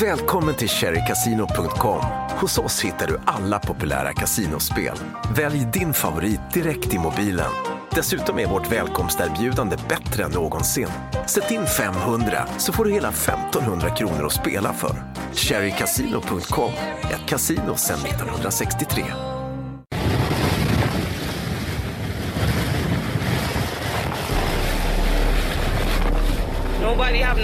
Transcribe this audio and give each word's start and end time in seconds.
Välkommen 0.00 0.54
till 0.54 0.68
cherrycasino.com. 0.68 2.00
Hos 2.40 2.58
oss 2.58 2.84
hittar 2.84 3.06
du 3.06 3.18
alla 3.24 3.58
populära 3.58 4.12
kasinospel. 4.12 4.96
Välj 5.36 5.68
din 5.72 5.94
favorit 5.94 6.40
direkt 6.52 6.94
i 6.94 6.98
mobilen. 6.98 7.50
Dessutom 7.90 8.38
är 8.38 8.46
vårt 8.46 8.72
välkomsterbjudande 8.72 9.76
bättre 9.88 10.24
än 10.24 10.30
någonsin. 10.30 10.88
Sätt 11.26 11.50
in 11.50 11.66
500 11.66 12.46
så 12.58 12.72
får 12.72 12.84
du 12.84 12.92
hela 12.92 13.08
1500 13.08 13.90
kronor 13.90 14.26
att 14.26 14.32
spela 14.32 14.72
för. 14.72 15.02
Cherrycasino.com, 15.32 16.72
ett 17.10 17.28
kasino 17.28 17.76
sedan 17.76 17.98
1963. 17.98 19.04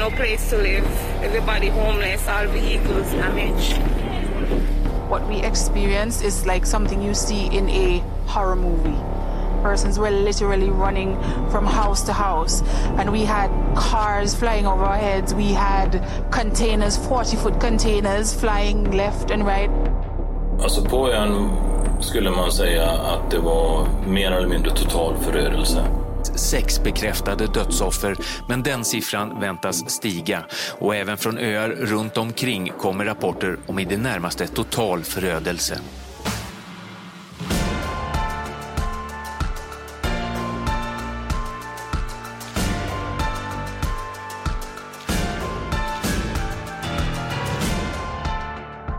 No 0.04 0.10
place 0.10 0.50
to 0.50 0.58
live. 0.58 0.84
Everybody 1.22 1.68
homeless, 1.68 2.28
our 2.28 2.46
vehicles 2.46 3.10
damaged. 3.12 3.78
What 5.08 5.26
we 5.28 5.36
experienced 5.36 6.22
is 6.22 6.44
like 6.44 6.66
something 6.66 7.00
you 7.00 7.14
see 7.14 7.46
in 7.46 7.70
a 7.70 8.00
horror 8.26 8.56
movie. 8.56 9.00
Persons 9.62 9.98
were 9.98 10.10
literally 10.10 10.68
running 10.68 11.16
from 11.50 11.64
house 11.64 12.02
to 12.04 12.12
house, 12.12 12.62
and 12.98 13.12
we 13.12 13.24
had 13.24 13.50
cars 13.76 14.34
flying 14.34 14.66
over 14.66 14.84
our 14.84 14.98
heads. 14.98 15.32
We 15.32 15.54
had 15.54 15.90
containers, 16.30 16.98
40 16.98 17.36
foot 17.38 17.58
containers, 17.58 18.34
flying 18.34 18.90
left 18.90 19.30
and 19.30 19.46
right. 19.46 19.70
Alltså 20.62 20.84
på 20.84 21.12
ön 21.12 21.50
skulle 22.00 22.30
man 22.30 22.52
säga 22.52 22.90
att 22.90 23.30
det 23.30 23.38
var 23.38 23.86
mer 24.06 24.32
eller 24.32 24.48
mindre 24.48 24.70
total 24.70 25.16
förödelse. 25.16 26.03
Sex 26.26 26.82
bekräftade 26.82 27.46
dödsoffer, 27.46 28.16
men 28.48 28.62
den 28.62 28.84
siffran 28.84 29.40
väntas 29.40 29.90
stiga. 29.90 30.44
Och 30.78 30.96
även 30.96 31.16
från 31.16 31.38
öar 31.38 31.68
runt 31.68 32.16
omkring 32.16 32.72
kommer 32.78 33.04
rapporter 33.04 33.58
om 33.66 33.78
i 33.78 33.84
det 33.84 33.96
närmaste 33.96 34.46
total 34.46 35.02
förödelse. 35.02 35.80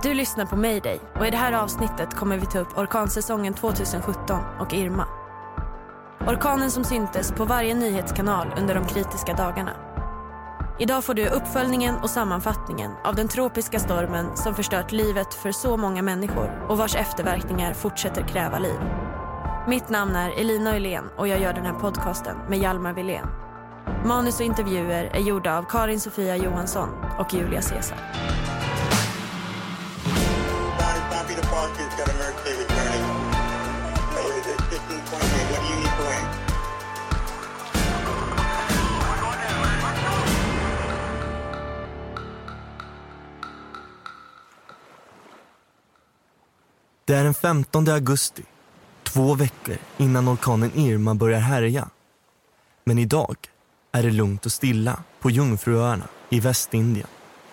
Du 0.06 0.14
lyssnar 0.14 0.46
på 0.46 0.56
Mayday 0.56 1.00
och 1.20 1.28
i 1.28 1.30
det 1.30 1.38
här 1.38 1.54
avsnittet 1.54 2.16
kommer 2.16 2.38
vi 2.38 2.46
ta 2.46 2.60
upp 2.60 2.78
orkansäsongen 2.78 3.54
2017 3.54 4.42
och 4.60 4.74
Irma. 4.74 5.25
Orkanen 6.28 6.72
som 6.72 6.84
syntes 6.84 7.32
på 7.32 7.46
varje 7.46 7.76
nyhetskanal 7.76 8.48
under 8.58 8.76
de 8.76 8.88
kritiska 8.88 9.34
dagarna. 9.34 9.72
Idag 10.80 11.04
får 11.04 11.14
du 11.14 11.28
uppföljningen 11.28 11.96
och 11.96 12.10
sammanfattningen 12.10 12.92
av 13.04 13.16
den 13.16 13.28
tropiska 13.28 13.80
stormen 13.80 14.38
som 14.38 14.56
förstört 14.56 14.92
livet 14.92 15.34
för 15.34 15.52
så 15.52 15.78
många 15.78 16.02
människor 16.02 16.66
och 16.70 16.78
vars 16.78 16.96
efterverkningar 16.96 17.74
fortsätter 17.74 18.28
kräva 18.28 18.60
liv. 18.60 18.80
Mitt 19.68 19.90
namn 19.90 20.16
är 20.16 20.40
Elina 20.40 20.76
Öhlén 20.76 21.04
och 21.18 21.28
jag 21.28 21.42
gör 21.42 21.54
den 21.54 21.66
här 21.66 21.74
podcasten 21.74 22.38
med 22.50 22.60
Hjalmar 22.60 22.94
Wilén. 22.94 23.28
Manus 24.06 24.40
och 24.40 24.46
intervjuer 24.46 25.04
är 25.04 25.20
gjorda 25.20 25.58
av 25.58 25.64
Karin 25.64 26.00
Sofia 26.00 26.36
Johansson 26.36 26.90
och 27.20 27.34
Julia 27.34 27.62
Caesar. 27.62 27.98
Det 47.08 47.16
är 47.16 47.24
den 47.24 47.34
15 47.34 47.90
augusti, 47.90 48.44
två 49.04 49.34
veckor 49.34 49.78
innan 49.98 50.30
orkanen 50.30 50.72
Irma 50.76 51.16
börjar 51.16 51.40
härja. 51.40 51.90
Men 52.84 53.00
idag 53.00 53.36
är 53.92 54.04
det 54.04 54.12
lugnt 54.12 54.46
och 54.46 54.52
stilla 54.52 55.04
på 55.20 55.32
Jungfruöarna 55.32 56.08
i 56.30 56.40
Västindien 56.40 57.08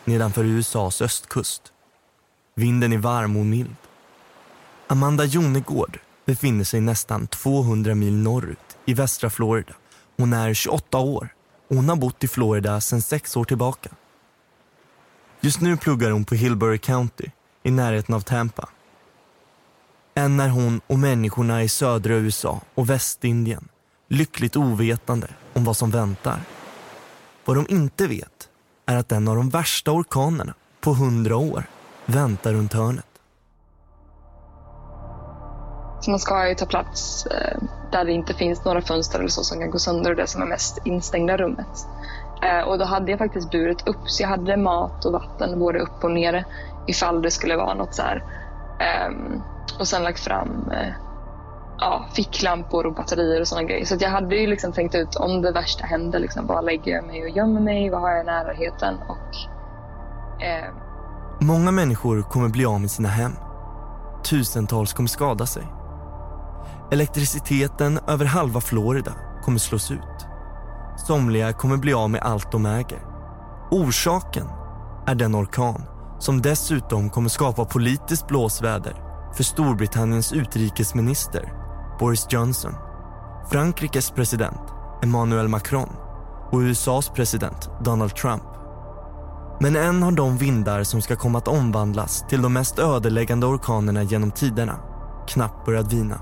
nedanför 0.04 0.44
USAs 0.44 1.02
östkust. 1.02 1.62
Vinden 2.54 2.92
är 2.92 2.98
varm 2.98 3.36
och 3.36 3.46
mild. 3.46 3.76
Amanda 4.86 5.24
Jonegård 5.24 5.98
befinner 6.24 6.64
sig 6.64 6.80
nästan 6.80 7.26
200 7.26 7.94
mil 7.94 8.14
norrut 8.14 8.78
i 8.84 8.94
västra 8.94 9.30
Florida. 9.30 9.74
Hon 10.16 10.32
är 10.32 10.54
28 10.54 10.98
år 10.98 11.34
och 11.68 11.76
hon 11.76 11.88
har 11.88 11.96
bott 11.96 12.24
i 12.24 12.28
Florida 12.28 12.80
sedan 12.80 13.02
sex 13.02 13.36
år 13.36 13.44
tillbaka. 13.44 13.90
Just 15.40 15.60
nu 15.60 15.76
pluggar 15.76 16.10
hon 16.10 16.24
på 16.24 16.34
Hillbury 16.34 16.78
County 16.78 17.26
i 17.62 17.70
närheten 17.70 18.14
av 18.14 18.20
Tampa. 18.20 18.68
Än 20.14 20.40
är 20.40 20.48
hon 20.48 20.80
och 20.86 20.98
människorna 20.98 21.62
i 21.62 21.68
södra 21.68 22.14
USA 22.14 22.60
och 22.74 22.90
Västindien 22.90 23.68
lyckligt 24.08 24.56
ovetande 24.56 25.26
om 25.52 25.64
vad 25.64 25.76
som 25.76 25.90
väntar. 25.90 26.40
Vad 27.44 27.56
de 27.56 27.66
inte 27.68 28.06
vet 28.06 28.48
är 28.86 28.96
att 28.96 29.12
en 29.12 29.28
av 29.28 29.36
de 29.36 29.48
värsta 29.48 29.90
orkanerna 29.90 30.54
på 30.80 30.92
hundra 30.92 31.36
år 31.36 31.64
väntar 32.06 32.52
runt 32.52 32.72
hörnet. 32.72 33.06
Så 36.00 36.10
man 36.10 36.20
ska 36.20 36.48
ju 36.48 36.54
ta 36.54 36.66
plats 36.66 37.26
eh, 37.26 37.62
där 37.92 38.04
det 38.04 38.12
inte 38.12 38.34
finns 38.34 38.64
några 38.64 38.82
fönster 38.82 39.18
eller 39.18 39.28
så 39.28 39.44
som 39.44 39.58
kan 39.58 39.70
gå 39.70 39.78
sönder 39.78 40.10
och 40.10 40.16
det 40.16 40.26
som 40.26 40.42
är 40.42 40.46
mest 40.46 40.78
instängda 40.84 41.36
rummet. 41.36 41.86
Eh, 42.42 42.68
och 42.68 42.78
då 42.78 42.84
hade 42.84 43.10
jag 43.10 43.18
faktiskt 43.18 43.50
burit 43.50 43.88
upp, 43.88 44.10
så 44.10 44.22
jag 44.22 44.28
hade 44.28 44.56
mat 44.56 45.04
och 45.04 45.12
vatten 45.12 45.58
både 45.58 45.78
upp 45.78 46.04
och 46.04 46.10
nere 46.10 46.44
ifall 46.86 47.22
det 47.22 47.30
skulle 47.30 47.56
vara 47.56 47.74
något 47.74 47.94
så 47.94 48.02
här. 48.02 48.24
um, 49.08 49.42
och 49.78 49.88
sen 49.88 50.02
lagt 50.02 50.20
fram 50.20 50.70
eh, 50.70 50.92
ja, 51.78 52.06
ficklampor 52.14 52.86
och 52.86 52.94
batterier 52.94 53.40
och 53.40 53.48
sådana 53.48 53.66
grejer. 53.68 53.84
Så 53.84 53.94
att 53.94 54.00
jag 54.00 54.10
hade 54.10 54.36
ju 54.36 54.46
liksom 54.46 54.72
tänkt 54.72 54.94
ut 54.94 55.16
om 55.16 55.42
det 55.42 55.52
värsta 55.52 55.86
händer, 55.86 56.18
liksom, 56.18 56.46
var 56.46 56.62
lägger 56.62 56.92
jag 56.92 57.04
mig 57.04 57.22
och 57.22 57.30
gömmer 57.30 57.60
mig? 57.60 57.90
Vad 57.90 58.00
har 58.00 58.10
jag 58.10 58.20
i 58.20 58.26
närheten? 58.26 58.94
Och, 59.08 59.34
eh, 60.42 60.74
Många 61.40 61.70
människor 61.70 62.22
kommer 62.22 62.48
bli 62.48 62.64
av 62.64 62.80
med 62.80 62.90
sina 62.90 63.08
hem. 63.08 63.32
Tusentals 64.24 64.92
kommer 64.92 65.08
skada 65.08 65.46
sig. 65.46 65.62
Elektriciteten 66.92 67.98
över 68.08 68.24
halva 68.24 68.60
Florida 68.60 69.12
kommer 69.44 69.58
slås 69.58 69.90
ut. 69.90 70.26
Somliga 70.96 71.52
kommer 71.52 71.76
bli 71.76 71.94
av 71.94 72.10
med 72.10 72.20
allt 72.20 72.52
de 72.52 72.66
äger. 72.66 73.02
Orsaken 73.70 74.46
är 75.06 75.14
den 75.14 75.36
orkan 75.36 75.82
som 76.18 76.42
dessutom 76.42 77.10
kommer 77.10 77.28
skapa 77.28 77.64
politiskt 77.64 78.28
blåsväder 78.28 79.01
för 79.36 79.42
Storbritanniens 79.42 80.32
utrikesminister 80.32 81.52
Boris 81.98 82.26
Johnson, 82.30 82.74
Frankrikes 83.50 84.10
president 84.10 84.60
Emmanuel 85.02 85.48
Macron 85.48 85.88
och 86.50 86.58
USAs 86.58 87.08
president 87.08 87.70
Donald 87.84 88.14
Trump. 88.14 88.42
Men 89.60 89.76
än 89.76 90.02
har 90.02 90.12
de 90.12 90.36
vindar 90.38 90.82
som 90.82 91.02
ska 91.02 91.16
komma 91.16 91.38
att 91.38 91.48
omvandlas 91.48 92.24
till 92.28 92.42
de 92.42 92.52
mest 92.52 92.78
ödeläggande 92.78 93.46
orkanerna 93.46 94.02
genom 94.02 94.30
tiderna 94.30 94.80
knappt 95.28 95.66
börjat 95.66 95.92
vina. 95.92 96.20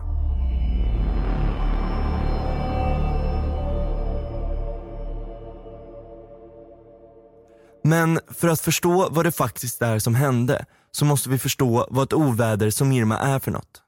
Men 7.85 8.21
för 8.29 8.49
att 8.49 8.61
förstå 8.61 9.09
vad 9.11 9.25
det 9.25 9.33
faktiskt 9.33 9.83
är 9.83 9.99
som 9.99 10.15
hände 10.15 10.65
så 10.93 11.05
måste 11.05 11.31
vi 11.31 11.39
förstå 11.39 11.87
vad 11.91 12.05
ett 12.05 12.13
oväder 12.13 12.71
som 12.71 12.93
Irma 12.93 13.19
är 13.19 13.39
för 13.39 13.51
något. 13.51 13.83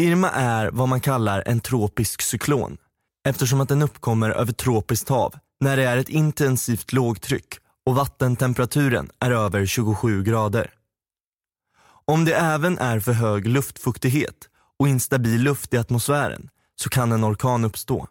Irma 0.00 0.30
är 0.30 0.70
vad 0.70 0.88
man 0.88 1.00
kallar 1.00 1.42
en 1.46 1.60
tropisk 1.60 2.22
cyklon 2.22 2.76
eftersom 3.28 3.60
att 3.60 3.68
den 3.68 3.82
uppkommer 3.82 4.30
över 4.30 4.52
tropiskt 4.52 5.08
hav 5.08 5.34
när 5.60 5.76
det 5.76 5.84
är 5.84 5.96
ett 5.96 6.08
intensivt 6.08 6.92
lågtryck 6.92 7.54
och 7.86 7.94
vattentemperaturen 7.94 9.10
är 9.18 9.30
över 9.30 9.66
27 9.66 10.22
grader. 10.22 10.74
Om 12.04 12.24
det 12.24 12.34
även 12.34 12.78
är 12.78 13.00
för 13.00 13.12
hög 13.12 13.46
luftfuktighet 13.46 14.48
och 14.78 14.88
instabil 14.88 15.42
luft 15.42 15.74
i 15.74 15.78
atmosfären 15.78 16.48
så 16.76 16.88
kan 16.88 17.12
en 17.12 17.24
orkan 17.24 17.64
uppstå. 17.64 18.06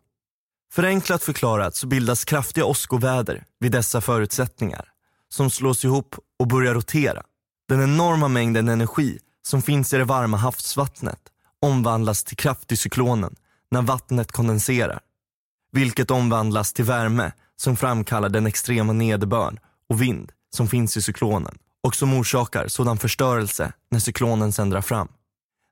Förenklat 0.74 1.24
förklarat 1.24 1.76
så 1.76 1.88
bildas 1.88 2.26
kraftiga 2.26 2.66
åskoväder 2.66 3.46
vid 3.60 3.72
dessa 3.72 4.02
förutsättningar 4.02 4.88
som 5.30 5.50
slås 5.50 5.86
ihop 5.86 6.16
och 6.40 6.48
börjar 6.48 6.74
rotera. 6.74 7.24
Den 7.72 7.84
enorma 7.84 8.28
mängden 8.28 8.70
energi 8.70 9.20
som 9.42 9.62
finns 9.62 9.94
i 9.94 9.98
det 9.98 10.04
varma 10.04 10.38
havsvattnet 10.38 11.20
omvandlas 11.62 12.24
till 12.24 12.38
kraft 12.38 12.72
i 12.72 12.78
cyklonen 12.78 13.36
när 13.72 13.82
vattnet 13.82 14.32
kondenserar. 14.32 15.00
Vilket 15.72 16.12
omvandlas 16.12 16.74
till 16.74 16.86
värme 16.86 17.32
som 17.56 17.78
framkallar 17.78 18.30
den 18.30 18.46
extrema 18.46 18.94
nederbörd 18.94 19.60
och 19.90 20.02
vind 20.02 20.32
som 20.56 20.68
finns 20.68 20.98
i 20.98 21.02
cyklonen 21.02 21.58
och 21.84 21.96
som 21.96 22.14
orsakar 22.14 22.68
sådan 22.68 22.98
förstörelse 22.98 23.74
när 23.92 24.00
cyklonen 24.00 24.52
sen 24.52 24.70
drar 24.70 24.82
fram. 24.82 25.08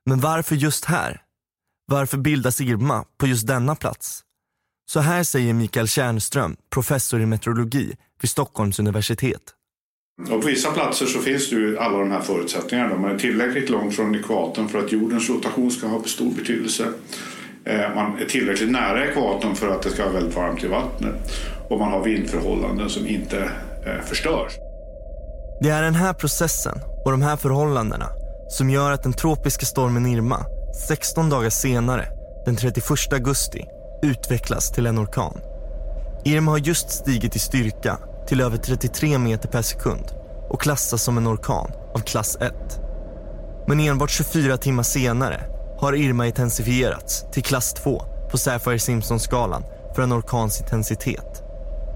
Men 0.06 0.20
varför 0.20 0.56
just 0.56 0.84
här? 0.84 1.22
Varför 1.86 2.18
bildas 2.18 2.60
Irma 2.60 3.04
på 3.18 3.26
just 3.26 3.46
denna 3.46 3.76
plats? 3.76 4.24
Så 4.90 5.00
här 5.00 5.24
säger 5.24 5.54
Mikael 5.54 5.88
Tjärnström, 5.88 6.56
professor 6.70 7.20
i 7.20 7.26
meteorologi 7.26 7.96
vid 8.20 8.30
Stockholms 8.30 8.78
universitet. 8.78 9.54
Och 10.22 10.40
på 10.40 10.46
vissa 10.46 10.70
platser 10.70 11.06
så 11.06 11.18
finns 11.18 11.50
det 11.50 11.56
ju 11.56 11.78
alla 11.78 11.98
de 11.98 12.10
här 12.10 12.20
förutsättningarna. 12.20 12.96
Man 12.96 13.10
är 13.10 13.18
tillräckligt 13.18 13.70
långt 13.70 13.96
från 13.96 14.14
ekvatorn 14.14 14.68
för 14.68 14.78
att 14.78 14.92
jordens 14.92 15.30
rotation 15.30 15.70
ska 15.70 15.86
ha 15.86 16.02
stor 16.02 16.30
betydelse. 16.30 16.86
Eh, 17.64 17.94
man 17.94 18.18
är 18.18 18.24
tillräckligt 18.24 18.70
nära 18.70 19.06
ekvatorn 19.06 19.54
för 19.54 19.68
att 19.68 19.82
det 19.82 19.90
ska 19.90 20.02
vara 20.02 20.12
väldigt 20.14 20.36
varmt 20.36 20.64
i 20.64 20.66
vattnet. 20.66 21.14
Och 21.68 21.78
man 21.78 21.92
har 21.92 22.04
vindförhållanden 22.04 22.88
som 22.88 23.06
inte 23.06 23.50
eh, 23.86 24.04
förstörs. 24.06 24.52
Det 25.62 25.68
är 25.68 25.82
den 25.82 25.94
här 25.94 26.12
processen 26.12 26.78
och 27.04 27.10
de 27.10 27.22
här 27.22 27.36
förhållandena 27.36 28.06
som 28.48 28.70
gör 28.70 28.92
att 28.92 29.02
den 29.02 29.12
tropiska 29.12 29.66
stormen 29.66 30.06
Irma 30.06 30.46
16 30.88 31.30
dagar 31.30 31.50
senare, 31.50 32.08
den 32.44 32.56
31 32.56 33.12
augusti, 33.12 33.64
utvecklas 34.02 34.70
till 34.70 34.86
en 34.86 34.98
orkan. 34.98 35.40
Irma 36.24 36.50
har 36.50 36.58
just 36.58 36.90
stigit 36.90 37.36
i 37.36 37.38
styrka 37.38 37.98
till 38.30 38.40
över 38.40 38.56
33 38.56 39.18
meter 39.18 39.48
per 39.48 39.62
sekund 39.62 40.04
och 40.48 40.60
klassas 40.60 41.02
som 41.02 41.18
en 41.18 41.28
orkan 41.28 41.70
av 41.94 41.98
klass 41.98 42.36
1. 42.40 42.54
Men 43.68 43.80
enbart 43.80 44.10
24 44.10 44.56
timmar 44.56 44.82
senare 44.82 45.40
har 45.78 45.96
Irma 45.96 46.26
intensifierats 46.26 47.24
till 47.32 47.42
klass 47.42 47.72
2 47.72 48.02
på 48.30 48.36
Sapphire-Simpson-skalan 48.36 49.64
för 49.94 50.02
en 50.02 50.12
orkans 50.12 50.60
intensitet. 50.60 51.42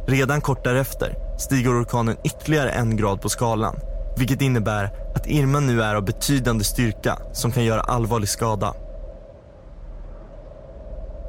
Redan 0.07 0.41
kort 0.41 0.65
därefter 0.65 1.15
stiger 1.39 1.83
orkanen 1.83 2.17
ytterligare 2.25 2.71
en 2.71 2.97
grad 2.97 3.21
på 3.21 3.29
skalan 3.29 3.77
vilket 4.19 4.41
innebär 4.41 4.91
att 5.15 5.27
Irma 5.27 5.61
nu 5.61 5.83
är 5.83 5.95
av 5.95 6.05
betydande 6.05 6.65
styrka 6.65 7.19
som 7.33 7.53
kan 7.53 7.65
göra 7.65 7.81
allvarlig 7.81 8.29
skada. 8.29 8.75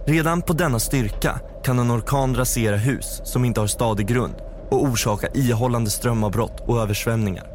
Redan 0.06 0.42
på 0.42 0.54
denna 0.54 0.80
styrka 0.80 1.40
kan 1.64 1.80
en 1.80 1.92
orkan 1.92 2.36
rasera 2.36 2.76
hus 2.76 3.22
som 3.24 3.46
inte 3.46 3.60
har 3.60 3.68
stadig 3.68 4.08
grund 4.08 4.36
och 4.70 4.84
orsaka 4.84 5.28
ihållande 5.34 5.90
strömavbrott 5.90 6.64
och 6.68 6.82
översvämningar. 6.82 7.48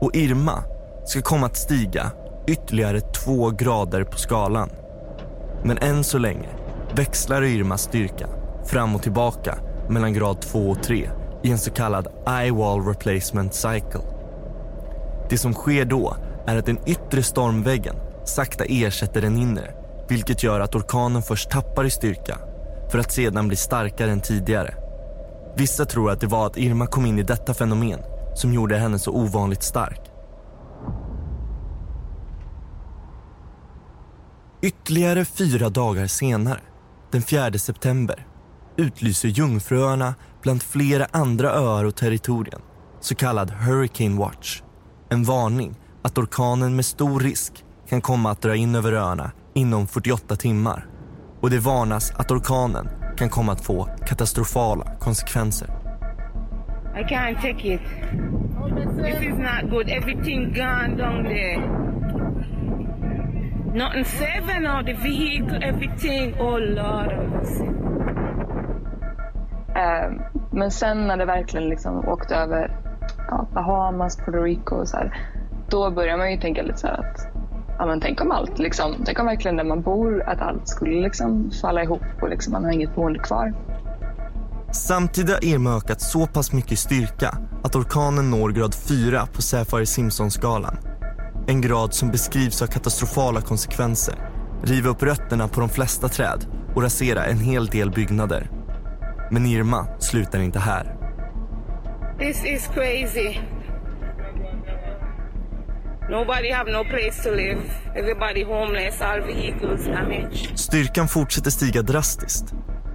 Och 0.00 0.16
Irma 0.16 0.64
ska 1.04 1.22
komma 1.22 1.46
att 1.46 1.56
stiga 1.56 2.12
ytterligare 2.46 3.00
två 3.00 3.50
grader 3.50 4.04
på 4.04 4.18
skalan. 4.18 4.70
Men 5.64 5.78
än 5.78 6.04
så 6.04 6.18
länge 6.18 6.48
växlar 6.94 7.42
Irmas 7.42 7.82
styrka 7.82 8.28
fram 8.66 8.94
och 8.94 9.02
tillbaka 9.02 9.58
mellan 9.88 10.12
grad 10.12 10.40
2 10.40 10.70
och 10.70 10.82
3 10.82 11.10
i 11.42 11.50
en 11.50 11.58
så 11.58 11.70
kallad 11.70 12.08
eye-wall 12.26 12.88
replacement 12.88 13.54
cycle. 13.54 14.00
Det 15.30 15.38
som 15.38 15.54
sker 15.54 15.84
då 15.84 16.16
är 16.46 16.56
att 16.56 16.66
den 16.66 16.78
yttre 16.86 17.22
stormväggen 17.22 17.96
sakta 18.24 18.64
ersätter 18.64 19.20
den 19.20 19.36
inre 19.36 19.74
vilket 20.08 20.42
gör 20.42 20.60
att 20.60 20.74
orkanen 20.74 21.22
först 21.22 21.50
tappar 21.50 21.84
i 21.84 21.90
styrka 21.90 22.38
för 22.90 22.98
att 22.98 23.12
sedan 23.12 23.48
bli 23.48 23.56
starkare 23.56 24.10
än 24.10 24.20
tidigare. 24.20 24.81
Vissa 25.56 25.84
tror 25.84 26.10
att 26.10 26.20
det 26.20 26.26
var 26.26 26.46
att 26.46 26.56
Irma 26.56 26.86
kom 26.86 27.06
in 27.06 27.18
i 27.18 27.22
detta 27.22 27.54
fenomen 27.54 28.00
som 28.34 28.52
gjorde 28.52 28.76
henne 28.76 28.98
så 28.98 29.12
ovanligt 29.12 29.62
stark. 29.62 30.00
Ytterligare 34.62 35.24
fyra 35.24 35.68
dagar 35.68 36.06
senare, 36.06 36.60
den 37.10 37.22
4 37.22 37.52
september, 37.52 38.26
utlyser 38.76 39.28
Jungfruöarna 39.28 40.14
bland 40.42 40.62
flera 40.62 41.06
andra 41.10 41.50
öar 41.50 41.84
och 41.84 41.96
territorien 41.96 42.60
så 43.00 43.14
kallad 43.14 43.50
Hurricane 43.50 44.18
Watch. 44.18 44.62
En 45.08 45.24
varning 45.24 45.74
att 46.02 46.18
orkanen 46.18 46.76
med 46.76 46.84
stor 46.84 47.20
risk 47.20 47.64
kan 47.88 48.00
komma 48.00 48.30
att 48.30 48.42
dra 48.42 48.56
in 48.56 48.74
över 48.74 48.92
öarna 48.92 49.32
inom 49.54 49.86
48 49.86 50.36
timmar. 50.36 50.86
Och 51.40 51.50
det 51.50 51.58
varnas 51.58 52.10
att 52.10 52.30
orkanen 52.30 52.88
kan 53.16 53.28
komma 53.28 53.52
att 53.52 53.64
få 53.64 53.88
katastrofala 54.06 54.84
konsekvenser. 54.98 55.68
I 56.94 57.04
can't 57.04 57.40
take 57.40 57.74
it. 57.74 57.80
This 59.02 59.22
is 59.22 59.38
not 59.38 59.70
good. 59.70 59.88
Everything 59.88 60.52
gone 60.52 60.96
down 60.96 61.24
there. 61.24 61.58
Nothing 63.74 64.04
saving 64.04 64.62
now. 64.62 64.82
The 64.82 64.92
vehicle, 64.92 65.58
everything. 65.62 66.34
Oh 66.40 66.58
Lord. 66.58 67.12
Eh, 69.76 70.10
men 70.50 70.70
sen 70.70 71.06
när 71.06 71.16
det 71.16 71.24
verkligen 71.24 71.68
liksom 71.68 72.08
åkte 72.08 72.34
över 72.36 72.76
ja, 73.28 73.46
Bahamas, 73.54 74.16
Puerto 74.16 74.42
Rico 74.42 74.74
och 74.74 74.88
så 74.88 74.96
här, 74.96 75.16
då 75.68 75.90
börjar 75.90 76.16
man 76.16 76.30
ju 76.32 76.40
tänka 76.40 76.62
lite 76.62 76.78
så 76.78 76.86
här 76.86 76.94
att 76.94 77.31
ja, 77.78 77.86
men 77.86 78.00
tänk 78.00 78.20
om 78.20 78.30
allt, 78.30 78.58
liksom, 78.58 78.94
tänk 79.04 79.18
om 79.18 79.26
verkligen 79.26 79.56
där 79.56 79.64
man 79.64 79.82
bor, 79.82 80.22
att 80.22 80.40
allt 80.40 80.68
skulle 80.68 81.02
liksom 81.02 81.50
falla 81.62 81.82
ihop 81.82 82.02
och 82.22 82.28
liksom, 82.28 82.52
man 82.52 82.64
har 82.64 82.72
inget 82.72 82.94
boende 82.94 83.18
kvar. 83.18 83.54
Samtidigt 84.72 85.34
har 85.34 85.44
Irma 85.44 85.76
ökat 85.76 86.00
så 86.00 86.26
pass 86.26 86.52
mycket 86.52 86.72
i 86.72 86.76
styrka 86.76 87.38
att 87.62 87.76
orkanen 87.76 88.30
når 88.30 88.50
grad 88.50 88.74
4 88.74 89.26
på 89.26 89.42
Saffir-Simpson-skalan. 89.42 90.76
En 91.46 91.60
grad 91.60 91.94
som 91.94 92.10
beskrivs 92.10 92.60
ha 92.60 92.66
katastrofala 92.66 93.40
konsekvenser. 93.40 94.14
Riva 94.62 94.90
upp 94.90 95.02
rötterna 95.02 95.48
på 95.48 95.60
de 95.60 95.68
flesta 95.68 96.08
träd 96.08 96.46
och 96.74 96.82
rasera 96.82 97.24
en 97.24 97.38
hel 97.38 97.66
del 97.66 97.90
byggnader. 97.90 98.50
Men 99.30 99.46
Irma 99.46 99.86
slutar 99.98 100.40
inte 100.40 100.58
här. 100.58 100.96
This 102.18 102.44
is 102.44 102.68
crazy. 102.74 103.38
Nobody 106.12 106.50
have 106.50 106.72
no 106.72 106.84
place 106.84 107.22
to 107.22 107.30
live. 107.30 107.58
Everybody 107.96 108.44
homeless, 108.44 109.00
all 109.00 109.20
vehicles 109.20 109.86
damaged. 109.86 110.58
Styrkan 110.58 111.08
fortsätter 111.08 111.50
stiga 111.50 111.82
drastiskt. 111.82 112.44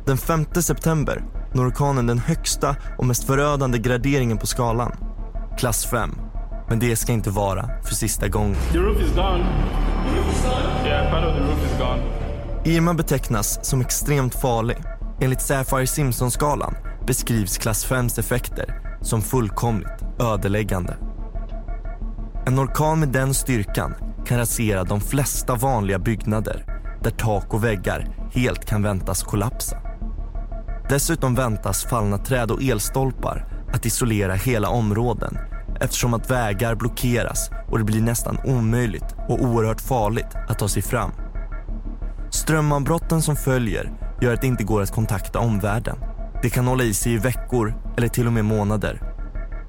Den 0.05 0.17
5 0.17 0.45
september 0.61 1.23
når 1.53 1.65
orkanen 1.65 2.07
den 2.07 2.19
högsta 2.19 2.75
och 2.97 3.05
mest 3.05 3.23
förödande 3.23 3.77
graderingen 3.77 4.37
på 4.37 4.47
skalan. 4.47 4.91
Klass 5.57 5.85
5. 5.85 6.15
Men 6.69 6.79
det 6.79 6.95
ska 6.95 7.11
inte 7.11 7.29
vara 7.29 7.69
för 7.83 7.95
sista 7.95 8.27
gången. 8.27 8.55
The 8.71 8.77
roof 8.77 9.01
is 9.01 9.15
gone. 9.15 9.45
Yeah, 10.85 11.11
part 11.11 11.25
of 11.25 11.33
the 11.33 11.41
roof 11.41 11.71
is 11.71 11.79
gone. 11.79 12.01
Irma 12.65 12.93
betecknas 12.93 13.65
som 13.65 13.81
extremt 13.81 14.35
farlig. 14.35 14.77
Enligt 15.21 15.41
Saffir-Simpson-skalan 15.41 16.75
beskrivs 17.07 17.57
klass 17.57 17.91
5s 17.91 18.19
effekter 18.19 18.97
som 19.01 19.21
fullkomligt 19.21 20.03
ödeläggande. 20.19 21.06
En 22.47 22.59
orkan 22.59 22.99
med 22.99 23.09
den 23.09 23.33
styrkan 23.33 23.95
kan 24.25 24.37
rasera 24.37 24.83
de 24.83 25.01
flesta 25.01 25.55
vanliga 25.55 25.99
byggnader 25.99 26.65
där 27.03 27.11
tak 27.11 27.53
och 27.53 27.63
väggar 27.63 28.07
helt 28.33 28.65
kan 28.65 28.83
väntas 28.83 29.23
kollapsa. 29.23 29.77
Dessutom 30.89 31.35
väntas 31.35 31.83
fallna 31.83 32.17
träd 32.17 32.51
och 32.51 32.63
elstolpar 32.63 33.47
att 33.73 33.85
isolera 33.85 34.33
hela 34.33 34.69
områden 34.69 35.37
eftersom 35.79 36.13
att 36.13 36.31
vägar 36.31 36.75
blockeras 36.75 37.49
och 37.71 37.77
det 37.77 37.83
blir 37.83 38.01
nästan 38.01 38.37
omöjligt 38.45 39.15
och 39.29 39.41
oerhört 39.41 39.81
farligt 39.81 40.35
att 40.47 40.59
ta 40.59 40.67
sig 40.67 40.81
fram. 40.81 41.11
Strömavbrotten 42.29 43.21
som 43.21 43.35
följer 43.35 43.91
gör 44.21 44.33
att 44.33 44.41
det 44.41 44.47
inte 44.47 44.63
går 44.63 44.81
att 44.81 44.91
kontakta 44.91 45.39
omvärlden. 45.39 45.97
Det 46.41 46.49
kan 46.49 46.67
hålla 46.67 46.83
i 46.83 46.93
sig 46.93 47.13
i 47.13 47.17
veckor 47.17 47.73
eller 47.97 48.07
till 48.07 48.27
och 48.27 48.33
med 48.33 48.45
månader 48.45 49.16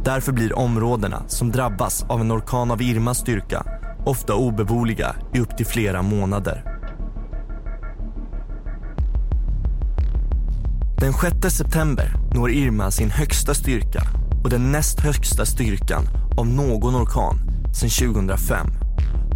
Därför 0.05 0.33
blir 0.33 0.59
områdena 0.59 1.23
som 1.29 1.53
drabbas 1.53 2.05
av 2.09 2.21
en 2.21 2.33
orkan 2.33 2.71
av 2.71 2.83
Irmas 2.83 3.19
styrka 3.19 3.65
ofta 4.07 4.35
obeboeliga 4.35 5.17
i 5.35 5.41
upp 5.41 5.57
till 5.57 5.67
flera 5.67 6.03
månader. 6.03 6.65
Den 11.01 11.13
6 11.13 11.57
september 11.57 12.13
når 12.35 12.51
Irma 12.51 12.91
sin 12.91 13.11
högsta 13.11 13.55
styrka 13.55 14.03
och 14.45 14.51
den 14.51 14.73
näst 14.73 15.01
högsta 15.01 15.47
styrkan 15.47 16.03
av 16.39 16.47
någon 16.47 16.97
orkan 16.97 17.39
sedan 17.75 18.15
2005 18.15 18.67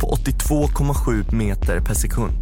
på 0.01 0.07
82,7 0.07 1.35
meter 1.35 1.81
per 1.81 1.95
sekund. 1.95 2.33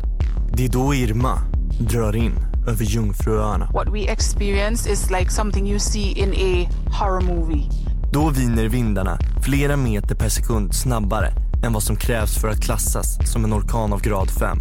Det 0.53 0.65
är 0.65 0.69
då 0.69 0.95
Irma 0.95 1.39
drar 1.81 2.17
in 2.17 2.33
över 2.69 2.85
Jungfruöarna. 2.85 3.71
What 3.73 3.89
we 3.89 4.12
experience 4.12 4.93
is 4.93 5.11
like 5.11 5.31
something 5.31 5.69
you 5.69 5.79
see 5.79 6.12
in 6.12 6.33
a 6.33 6.69
horror 6.91 7.21
movie. 7.21 7.90
Då 8.12 8.31
viner 8.31 8.69
vindarna 8.69 9.19
flera 9.43 9.76
meter 9.76 10.14
per 10.14 10.29
sekund 10.29 10.75
snabbare 10.75 11.33
än 11.64 11.73
vad 11.73 11.83
som 11.83 11.97
krävs 11.97 12.40
för 12.40 12.49
att 12.49 12.62
klassas 12.62 13.33
som 13.33 13.45
en 13.45 13.55
orkan 13.55 13.93
av 13.93 14.00
grad 14.02 14.31
5. 14.31 14.59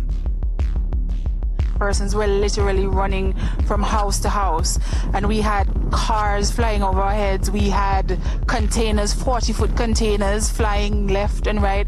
Persons 1.80 2.16
were 2.16 2.28
literally 2.28 2.86
running 2.86 3.36
from 3.68 3.84
house 3.84 4.24
to 4.24 4.30
house, 4.30 4.82
and 5.14 5.26
we 5.26 5.42
had 5.42 5.68
cars 5.92 6.52
flying 6.52 6.84
over 6.84 7.02
our 7.02 7.12
heads. 7.12 7.50
We 7.50 7.70
had 7.72 8.18
containers, 8.48 9.14
40 9.14 9.54
foot 9.54 9.78
containers, 9.78 10.52
flying 10.52 11.08
left 11.08 11.48
and 11.48 11.64
right. 11.64 11.88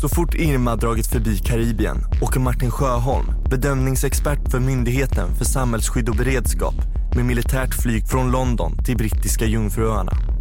Så 0.00 0.08
fort 0.08 0.34
Irma 0.34 0.76
dragit 0.76 1.06
förbi 1.06 1.38
Karibien 1.38 2.04
åker 2.22 2.40
Martin 2.40 2.70
Sjöholm, 2.70 3.26
bedömningsexpert 3.50 4.50
för 4.50 4.60
Myndigheten 4.60 5.34
för 5.34 5.44
samhällsskydd 5.44 6.08
och 6.08 6.16
beredskap 6.16 6.74
med 7.16 7.24
militärt 7.24 7.74
flyg 7.82 8.08
från 8.08 8.30
London 8.30 8.84
till 8.84 8.96
brittiska 8.96 9.44
Jungfruöarna. 9.46 10.31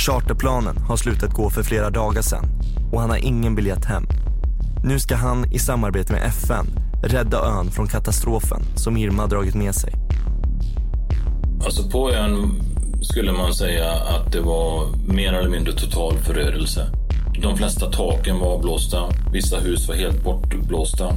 Charterplanen 0.00 0.76
har 0.76 0.96
slutat 0.96 1.32
gå 1.32 1.50
för 1.50 1.62
flera 1.62 1.90
dagar 1.90 2.22
sedan 2.22 2.44
och 2.92 3.00
han 3.00 3.10
har 3.10 3.16
ingen 3.16 3.54
biljett 3.54 3.84
hem. 3.84 4.06
Nu 4.84 4.98
ska 4.98 5.16
han 5.16 5.52
i 5.52 5.58
samarbete 5.58 6.12
med 6.12 6.22
FN 6.26 6.66
rädda 7.02 7.38
ön 7.38 7.70
från 7.70 7.86
katastrofen 7.86 8.62
som 8.76 8.96
Irma 8.96 9.26
dragit 9.26 9.54
med 9.54 9.74
sig. 9.74 9.94
Alltså 11.64 11.90
på 11.90 12.12
ön 12.12 12.62
skulle 13.02 13.32
man 13.32 13.54
säga 13.54 13.92
att 13.92 14.32
det 14.32 14.40
var 14.40 14.86
mer 15.08 15.32
eller 15.32 15.50
mindre 15.50 15.72
total 15.72 16.18
förödelse. 16.18 16.86
De 17.42 17.56
flesta 17.56 17.90
taken 17.90 18.38
var 18.38 18.46
avblåsta, 18.46 18.98
vissa 19.32 19.58
hus 19.58 19.88
var 19.88 19.94
helt 19.94 20.24
bortblåsta. 20.24 21.14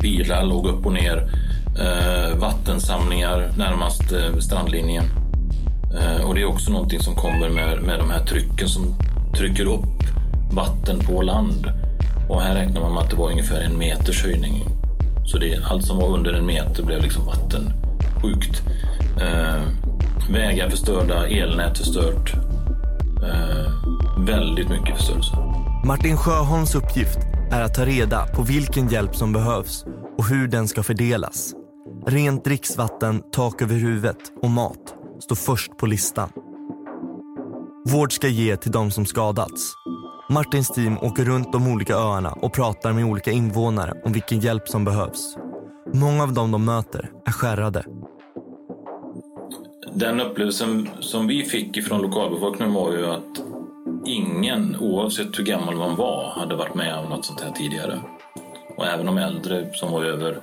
Bilar 0.00 0.44
låg 0.44 0.66
upp 0.66 0.86
och 0.86 0.92
ner, 0.92 1.32
eh, 1.80 2.38
vattensamlingar 2.38 3.52
närmast 3.56 4.12
eh, 4.12 4.38
strandlinjen. 4.38 5.04
Eh, 5.94 6.24
och 6.24 6.34
det 6.34 6.40
är 6.40 6.44
också 6.44 6.72
någonting 6.72 7.00
som 7.00 7.14
kommer 7.14 7.48
med, 7.48 7.82
med 7.82 7.98
de 7.98 8.10
här 8.10 8.24
trycken 8.24 8.68
som 8.68 8.94
trycker 9.36 9.66
upp 9.66 10.02
vatten 10.52 10.98
på 10.98 11.22
land. 11.22 11.66
Och 12.28 12.42
här 12.42 12.54
räknar 12.54 12.80
man 12.80 12.94
med 12.94 13.02
att 13.02 13.10
det 13.10 13.16
var 13.16 13.30
ungefär 13.30 13.60
en 13.60 13.78
meters 13.78 14.24
höjning. 14.24 14.64
Så 15.26 15.38
det, 15.38 15.58
allt 15.64 15.84
som 15.84 15.96
var 15.96 16.08
under 16.08 16.32
en 16.32 16.46
meter 16.46 16.82
blev 16.82 17.02
liksom 17.02 17.26
vattensjukt. 17.26 18.62
Eh, 19.20 19.62
vägar 20.32 20.70
förstörda, 20.70 21.26
elnät 21.26 21.78
förstört. 21.78 22.32
Eh, 23.22 23.72
väldigt 24.18 24.68
mycket 24.68 24.96
förstörelse. 24.96 25.36
Martin 25.84 26.16
Sjöholms 26.16 26.74
uppgift 26.74 27.18
är 27.52 27.62
att 27.62 27.74
ta 27.74 27.84
reda 27.84 28.26
på 28.26 28.42
vilken 28.42 28.88
hjälp 28.88 29.16
som 29.16 29.32
behövs 29.32 29.84
och 30.18 30.26
hur 30.28 30.48
den 30.48 30.68
ska 30.68 30.82
fördelas. 30.82 31.52
Rent 32.06 32.44
dricksvatten, 32.44 33.22
tak 33.32 33.62
över 33.62 33.74
huvudet 33.74 34.18
och 34.42 34.50
mat 34.50 34.99
står 35.20 35.36
först 35.36 35.76
på 35.76 35.86
listan. 35.86 36.30
Vård 37.88 38.12
ska 38.12 38.28
ge 38.28 38.56
till 38.56 38.72
de 38.72 38.90
som 38.90 39.06
skadats. 39.06 39.74
Martins 40.30 40.68
team 40.68 40.98
åker 40.98 41.24
runt 41.24 41.52
de 41.52 41.72
olika 41.72 41.94
öarna 41.94 42.32
och 42.32 42.52
pratar 42.52 42.92
med 42.92 43.04
olika 43.04 43.30
invånare 43.30 43.92
om 44.04 44.12
vilken 44.12 44.40
hjälp 44.40 44.68
som 44.68 44.84
behövs. 44.84 45.36
Många 45.94 46.22
av 46.22 46.32
dem 46.32 46.50
de 46.50 46.64
möter 46.64 47.10
är 47.26 47.32
skärrade. 47.32 47.84
Den 49.94 50.20
upplevelsen 50.20 50.88
som 51.00 51.26
vi 51.26 51.44
fick 51.44 51.76
ifrån 51.76 52.02
lokalbefolkningen 52.02 52.74
var 52.74 52.92
ju 52.92 53.06
att 53.06 53.42
ingen, 54.06 54.76
oavsett 54.76 55.38
hur 55.38 55.44
gammal 55.44 55.76
man 55.76 55.96
var, 55.96 56.32
hade 56.36 56.56
varit 56.56 56.74
med 56.74 56.98
om 56.98 57.10
något 57.10 57.24
sånt 57.24 57.40
här 57.40 57.50
tidigare. 57.50 58.00
Och 58.76 58.86
även 58.86 59.06
de 59.06 59.18
äldre 59.18 59.70
som 59.74 59.92
var 59.92 60.04
över 60.04 60.40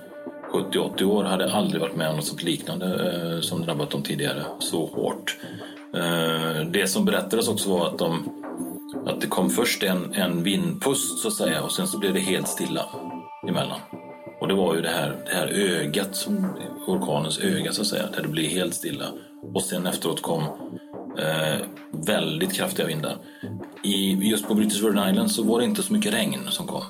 70-80 0.51 1.04
år 1.04 1.24
hade 1.24 1.54
aldrig 1.54 1.82
varit 1.82 1.96
med 1.96 2.10
om 2.10 2.16
något 2.16 2.25
sånt 2.25 2.44
liknande 2.44 2.86
eh, 2.86 3.42
som 3.42 3.62
drabbat 3.62 3.89
dem 3.89 4.01
tidigare 4.01 4.46
så 4.60 4.86
hårt. 4.86 5.38
Eh, 5.94 6.68
det 6.72 6.88
som 6.88 7.06
berättades 7.06 7.48
också 7.48 7.70
var 7.70 7.88
att, 7.88 7.98
de, 7.98 8.30
att 9.06 9.22
det 9.22 9.27
kom 9.27 9.50
först 9.50 9.84
en, 9.84 10.13
en 10.13 10.44
vindpust 10.44 11.20
så 11.20 11.27
att 11.27 11.34
säga 11.34 11.63
och 11.63 11.72
sen 11.72 11.88
så 11.88 11.98
blev 11.98 12.13
det 12.13 12.20
helt 12.20 12.48
stilla 12.48 12.86
emellan. 13.48 13.80
Och 14.42 14.48
det 14.48 14.54
var 14.54 14.75
ju 14.75 14.82
det 14.82 14.89
här, 14.89 15.18
det 15.25 15.36
här 15.36 15.48
ögat, 15.48 16.27
orkanens 16.88 17.39
öga 17.39 17.72
så 17.72 17.82
att 17.82 17.88
säga, 17.88 18.06
där 18.16 18.22
det 18.22 18.27
blev 18.27 18.46
helt 18.46 18.74
stilla. 18.74 19.06
Och 19.54 19.62
sen 19.62 19.88
efteråt 19.88 20.22
kom 20.22 20.44
eh, 21.18 21.62
väldigt 21.92 22.54
kraftiga 22.54 22.88
vindar. 22.88 23.18
I, 23.84 24.30
just 24.30 24.48
på 24.48 24.54
British 24.54 24.84
Virgin 24.84 25.10
Islands 25.10 25.36
så 25.36 25.44
var 25.44 25.60
det 25.60 25.66
inte 25.66 25.84
så 25.84 25.94
mycket 25.94 26.13
regn 26.13 26.39
som 26.50 26.68
kom. 26.68 26.84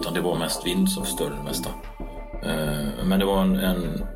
Utan 0.00 0.14
det 0.14 0.20
var 0.20 0.38
mest 0.38 0.66
vind 0.66 0.90
som 0.90 1.04
förstörde 1.04 1.36
det 1.36 1.42
mesta. 1.42 1.70
Eh, 2.46 3.04
men 3.04 3.18
det 3.18 3.24
var 3.24 3.42
en, 3.42 3.56
en 3.56 4.06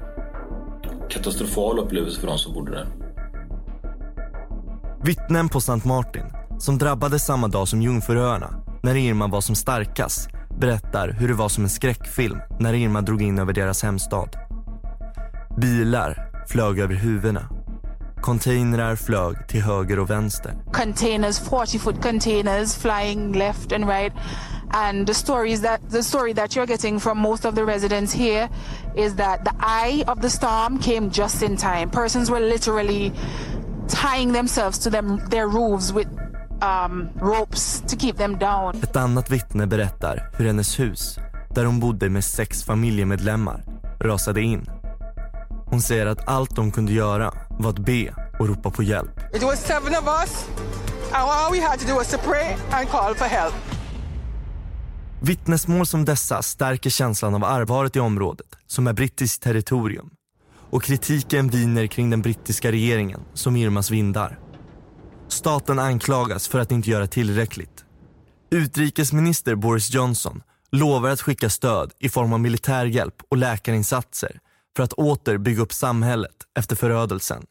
katastrofal 1.10 1.78
upplevelse 1.78 2.20
för 2.20 2.26
de 2.26 2.38
som 2.38 2.54
bodde 2.54 2.70
där. 2.70 2.86
Vittnen 5.04 5.48
på 5.48 5.58
St. 5.58 5.88
Martin, 5.88 6.24
som 6.58 6.78
drabbades 6.78 7.26
samma 7.26 7.48
dag 7.48 7.68
som 7.68 7.82
Jungfruöarna, 7.82 8.50
när 8.82 8.96
Irma 8.96 9.26
var 9.26 9.40
som 9.40 9.54
starkast, 9.54 10.28
berättar 10.60 11.08
hur 11.18 11.28
det 11.28 11.34
var 11.34 11.48
som 11.48 11.64
en 11.64 11.70
skräckfilm 11.70 12.38
när 12.60 12.74
Irma 12.74 13.00
drog 13.00 13.22
in 13.22 13.38
över 13.38 13.52
deras 13.52 13.82
hemstad. 13.82 14.28
Bilar 15.56 16.30
flög 16.48 16.78
över 16.78 16.94
huvudena. 16.94 17.48
Containrar 18.20 18.96
flög 18.96 19.48
till 19.48 19.62
höger 19.62 19.98
och 19.98 20.10
vänster. 20.10 20.52
containers, 20.72 21.38
40 21.38 21.78
foot 21.78 22.02
containers 22.02 22.76
flying 22.76 23.32
left 23.32 23.72
and 23.72 23.88
right. 23.88 24.12
And 24.70 25.06
the 25.06 25.14
stories 25.14 25.60
that 25.60 25.80
the 25.90 26.02
story 26.02 26.34
that 26.34 26.54
you're 26.54 26.66
getting 26.66 26.98
from 27.00 27.18
most 27.18 27.44
of 27.46 27.54
the 27.54 27.64
residents 27.64 28.12
here 28.12 28.48
is 28.96 29.14
that 29.14 29.44
the 29.44 29.54
eye 29.60 30.04
of 30.06 30.20
the 30.20 30.30
storm 30.30 30.78
came 30.78 31.10
just 31.10 31.42
in 31.42 31.56
time. 31.56 31.90
Persons 31.90 32.30
were 32.30 32.40
literally 32.40 33.12
tying 33.88 34.32
themselves 34.32 34.78
to 34.78 34.90
them 34.90 35.20
their 35.30 35.48
roofs 35.48 35.92
with 35.92 36.08
um, 36.62 37.08
ropes 37.20 37.80
to 37.88 37.96
keep 37.96 38.16
them 38.16 38.38
down. 38.38 38.82
Ett 38.82 38.96
annat 38.96 39.30
vittne 39.30 39.66
berättar 39.66 40.30
hur 40.32 40.46
hennes 40.46 40.78
hus, 40.80 41.18
där 41.54 41.64
hon 41.64 41.80
bodde 41.80 42.08
med 42.08 42.24
sex 42.24 42.64
familjemedlemmar, 42.64 43.64
rasade 44.00 44.40
in. 44.40 44.66
Hon 45.66 45.80
säger 45.80 46.06
att 46.06 46.28
allt 46.28 46.56
de 46.56 46.70
kunde 46.70 46.92
göra 46.92 47.34
var 47.58 47.70
att 47.70 47.78
be 47.78 48.14
och 48.38 48.48
ropa 48.48 48.70
på 48.70 48.82
hjälp. 48.82 49.34
It 49.34 49.42
was 49.42 49.60
seven 49.60 49.92
of 49.92 50.08
us, 50.22 50.48
and 51.12 51.30
all 51.30 51.52
we 51.52 51.60
had 51.60 51.80
to 51.80 51.86
do 51.86 51.94
was 51.94 52.08
to 52.08 52.18
pray 52.18 52.56
and 52.72 52.88
call 52.88 53.14
for 53.14 53.26
help. 53.26 53.54
Vittnesmål 55.20 55.86
som 55.86 56.04
dessa 56.04 56.42
stärker 56.42 56.90
känslan 56.90 57.34
av 57.34 57.44
allvaret 57.44 57.96
i 57.96 58.00
området, 58.00 58.46
som 58.66 58.86
är 58.86 58.92
brittiskt 58.92 59.42
territorium. 59.42 60.10
Och 60.70 60.82
kritiken 60.82 61.48
viner 61.48 61.86
kring 61.86 62.10
den 62.10 62.22
brittiska 62.22 62.72
regeringen, 62.72 63.20
som 63.34 63.56
Irmas 63.56 63.90
vindar. 63.90 64.38
Staten 65.28 65.78
anklagas 65.78 66.48
för 66.48 66.58
att 66.58 66.72
inte 66.72 66.90
göra 66.90 67.06
tillräckligt. 67.06 67.84
Utrikesminister 68.50 69.54
Boris 69.54 69.94
Johnson 69.94 70.42
lovar 70.70 71.10
att 71.10 71.20
skicka 71.20 71.50
stöd 71.50 71.92
i 71.98 72.08
form 72.08 72.32
av 72.32 72.40
militär 72.40 72.86
hjälp 72.86 73.14
och 73.28 73.36
läkarinsatser 73.36 74.40
för 74.76 74.82
att 74.82 74.92
åter 74.92 75.38
bygga 75.38 75.62
upp 75.62 75.72
samhället 75.72 76.36
efter 76.58 76.76
förödelsen 76.76 77.42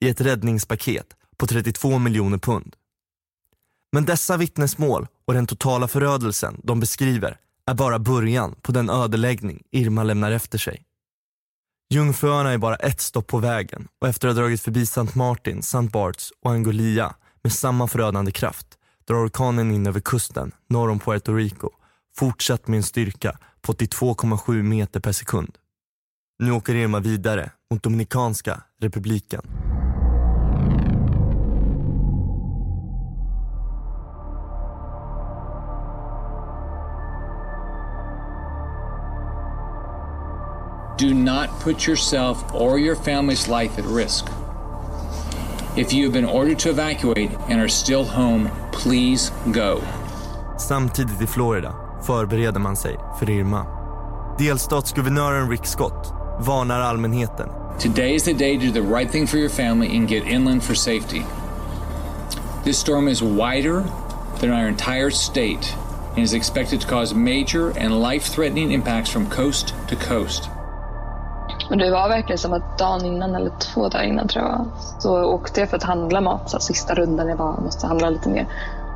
i 0.00 0.08
ett 0.08 0.20
räddningspaket 0.20 1.06
på 1.36 1.46
32 1.46 1.98
miljoner 1.98 2.38
pund. 2.38 2.76
Men 3.96 4.04
dessa 4.04 4.36
vittnesmål 4.36 5.06
och 5.26 5.34
den 5.34 5.46
totala 5.46 5.88
förödelsen 5.88 6.60
de 6.64 6.80
beskriver 6.80 7.38
är 7.66 7.74
bara 7.74 7.98
början 7.98 8.54
på 8.62 8.72
den 8.72 8.90
ödeläggning 8.90 9.62
Irma 9.70 10.02
lämnar 10.02 10.32
efter 10.32 10.58
sig. 10.58 10.82
Jungfruöarna 11.90 12.52
är 12.52 12.58
bara 12.58 12.76
ett 12.76 13.00
stopp 13.00 13.26
på 13.26 13.38
vägen 13.38 13.88
och 14.00 14.08
efter 14.08 14.28
att 14.28 14.34
ha 14.34 14.42
dragit 14.42 14.60
förbi 14.60 14.82
St. 14.82 15.06
Martin, 15.14 15.58
St. 15.58 15.82
Barts 15.82 16.32
och 16.42 16.50
Angolia 16.50 17.14
med 17.42 17.52
samma 17.52 17.88
förödande 17.88 18.32
kraft 18.32 18.66
drar 19.08 19.26
orkanen 19.26 19.70
in 19.70 19.86
över 19.86 20.00
kusten 20.00 20.52
norr 20.68 20.90
om 20.90 20.98
Puerto 20.98 21.34
Rico 21.34 21.70
fortsatt 22.16 22.68
med 22.68 22.76
en 22.76 22.82
styrka 22.82 23.38
på 23.60 23.72
82,7 23.72 24.62
meter 24.62 25.00
per 25.00 25.12
sekund. 25.12 25.58
Nu 26.38 26.52
åker 26.52 26.74
Irma 26.74 27.00
vidare 27.00 27.50
mot 27.70 27.82
Dominikanska 27.82 28.62
republiken. 28.80 29.42
Do 40.98 41.12
not 41.12 41.60
put 41.60 41.86
yourself 41.86 42.54
or 42.54 42.78
your 42.78 42.96
family's 42.96 43.48
life 43.48 43.78
at 43.78 43.84
risk. 43.84 44.26
If 45.76 45.92
you 45.92 46.04
have 46.04 46.12
been 46.12 46.24
ordered 46.24 46.58
to 46.60 46.70
evacuate 46.70 47.30
and 47.50 47.60
are 47.60 47.68
still 47.68 48.04
home, 48.04 48.50
please 48.72 49.30
go. 49.52 49.82
Samtidigt 50.58 51.22
i 51.22 51.26
Florida 51.26 51.74
förbereder 52.02 52.60
man 52.60 52.76
sig 52.76 52.98
för 53.18 53.30
Irma. 53.30 53.66
Delstatsguvernören 54.38 55.50
Rick 55.50 55.66
Scott 55.66 56.12
varnar 56.40 56.80
allmänheten. 56.80 57.48
Today 57.78 58.14
is 58.14 58.24
the 58.24 58.32
day 58.32 58.58
to 58.58 58.66
do 58.66 58.72
the 58.72 58.96
right 58.96 59.12
thing 59.12 59.26
for 59.26 59.38
your 59.38 59.50
family 59.50 59.96
and 59.96 60.08
get 60.08 60.26
inland 60.26 60.64
for 60.64 60.74
safety. 60.74 61.22
This 62.64 62.78
storm 62.78 63.08
is 63.08 63.22
wider 63.22 63.84
than 64.40 64.50
our 64.50 64.68
entire 64.68 65.10
state 65.10 65.76
and 66.16 66.24
is 66.24 66.32
expected 66.32 66.80
to 66.80 66.86
cause 66.86 67.14
major 67.14 67.78
and 67.78 68.02
life 68.02 68.34
threatening 68.34 68.72
impacts 68.72 69.10
from 69.12 69.26
coast 69.30 69.74
to 69.88 69.96
coast. 69.96 70.48
Och 71.70 71.76
det 71.76 71.90
var 71.90 72.08
verkligen 72.08 72.38
som 72.38 72.52
att 72.52 72.78
dagen 72.78 73.04
innan, 73.04 73.34
eller 73.34 73.50
två 73.50 73.88
dagar 73.88 74.04
innan 74.04 74.28
tror 74.28 74.44
jag, 74.44 74.66
så 74.98 75.24
åkte 75.24 75.60
jag 75.60 75.70
för 75.70 75.76
att 75.76 75.82
handla 75.82 76.20
mat. 76.20 76.50
Så 76.50 76.60
sista 76.60 76.94
rundan, 76.94 77.28
jag 77.28 77.38
bara 77.38 77.60
måste 77.60 77.86
handla 77.86 78.10
lite 78.10 78.28
mer. 78.28 78.46